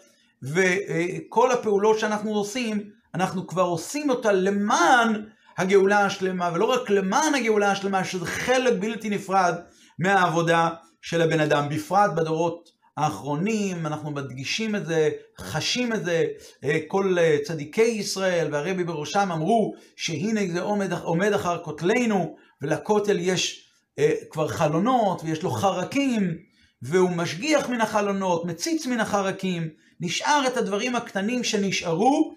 וכל 0.44 1.52
הפעולות 1.52 2.00
שאנחנו 2.00 2.34
עושים, 2.34 2.90
אנחנו 3.16 3.48
כבר 3.48 3.64
עושים 3.64 4.10
אותה 4.10 4.32
למען 4.32 5.26
הגאולה 5.62 6.06
השלמה, 6.06 6.52
ולא 6.54 6.66
רק 6.66 6.90
למען 6.90 7.36
הגאולה 7.36 7.72
השלמה, 7.72 8.04
שזה 8.04 8.26
חלק 8.26 8.74
בלתי 8.80 9.10
נפרד 9.10 9.56
מהעבודה 10.00 10.70
של 11.02 11.22
הבן 11.22 11.40
אדם, 11.40 11.70
בפרט 11.70 12.12
בדורות 12.16 12.70
האחרונים, 12.98 13.86
אנחנו 13.86 14.12
מדגישים 14.12 14.76
את 14.76 14.86
זה, 14.86 15.10
חשים 15.40 15.94
את 15.94 16.06
זה, 16.06 16.24
אה, 16.64 16.80
כל 16.88 17.16
אה, 17.20 17.38
צדיקי 17.44 17.82
ישראל 17.82 18.48
והרבי 18.52 18.84
בראשם 18.84 19.32
אמרו 19.32 19.74
שהנה 19.96 20.42
זה 20.54 20.62
עומד, 20.62 20.94
עומד 20.94 21.34
אחר 21.34 21.64
כותלנו, 21.64 22.36
ולכותל 22.62 23.18
יש 23.20 23.70
אה, 24.00 24.12
כבר 24.30 24.48
חלונות 24.48 25.22
ויש 25.24 25.44
לו 25.44 25.52
חרקים, 25.52 26.38
והוא 26.82 27.10
משגיח 27.10 27.70
מן 27.70 27.82
החלונות, 27.82 28.46
מציץ 28.46 28.86
מן 28.86 29.00
החרקים, 29.00 29.70
נשאר 30.00 30.44
את 30.48 30.58
הדברים 30.58 30.96
הקטנים 30.96 31.44
שנשארו, 31.44 32.36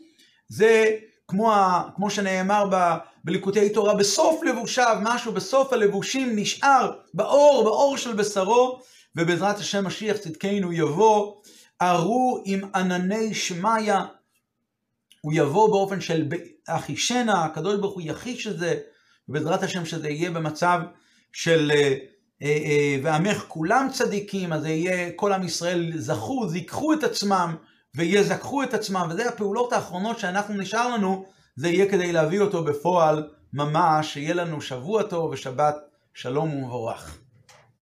זה 0.48 0.90
כמו, 1.28 1.52
ה, 1.52 1.88
כמו 1.96 2.10
שנאמר 2.10 2.64
ב, 2.70 2.94
בליקוטי 3.24 3.70
תורה, 3.70 3.94
בסוף 3.94 4.42
לבושיו, 4.42 4.98
משהו 5.02 5.32
בסוף 5.32 5.72
הלבושים 5.72 6.36
נשאר 6.36 6.92
באור, 7.14 7.64
באור 7.64 7.96
של 7.96 8.12
בשרו, 8.12 8.80
ובעזרת 9.16 9.58
השם 9.58 9.86
משיח 9.86 10.16
צדקנו 10.16 10.72
יבוא, 10.72 11.34
ארו 11.82 12.42
עם 12.44 12.60
ענני 12.74 13.34
שמיא, 13.34 13.94
הוא 15.20 15.32
יבוא 15.34 15.68
באופן 15.68 16.00
של 16.00 16.28
אחישנה, 16.68 17.44
הקדוש 17.44 17.80
ברוך 17.80 17.94
הוא 17.94 18.02
יחיש 18.04 18.46
את 18.46 18.58
זה, 18.58 18.78
ובעזרת 19.28 19.62
השם 19.62 19.86
שזה 19.86 20.08
יהיה 20.08 20.30
במצב 20.30 20.80
של 21.32 21.72
אה, 21.74 21.94
אה, 22.42 22.48
אה, 22.48 22.96
ועמך 23.02 23.44
כולם 23.48 23.88
צדיקים, 23.92 24.52
אז 24.52 24.62
זה 24.62 24.68
יהיה 24.68 25.10
כל 25.16 25.32
עם 25.32 25.42
ישראל 25.42 25.92
זכו, 25.96 26.48
זיככו 26.48 26.92
את 26.92 27.04
עצמם 27.04 27.56
ויזכחו 27.97 28.62
את 28.62 28.74
עצמם, 28.74 29.07
וזה 29.11 29.28
הפעולות 29.28 29.72
האחרונות 29.72 30.18
שאנחנו 30.18 30.55
נשאר 30.55 30.88
לנו, 30.88 31.26
זה 31.57 31.68
יהיה 31.68 31.90
כדי 31.90 32.12
להביא 32.12 32.40
אותו 32.40 32.64
בפועל 32.64 33.28
ממש, 33.53 34.12
שיהיה 34.12 34.34
לנו 34.34 34.61
שבוע 34.61 35.03
טוב 35.03 35.30
ושבת 35.30 35.74
שלום 36.14 36.55
ומבורך. 36.55 37.18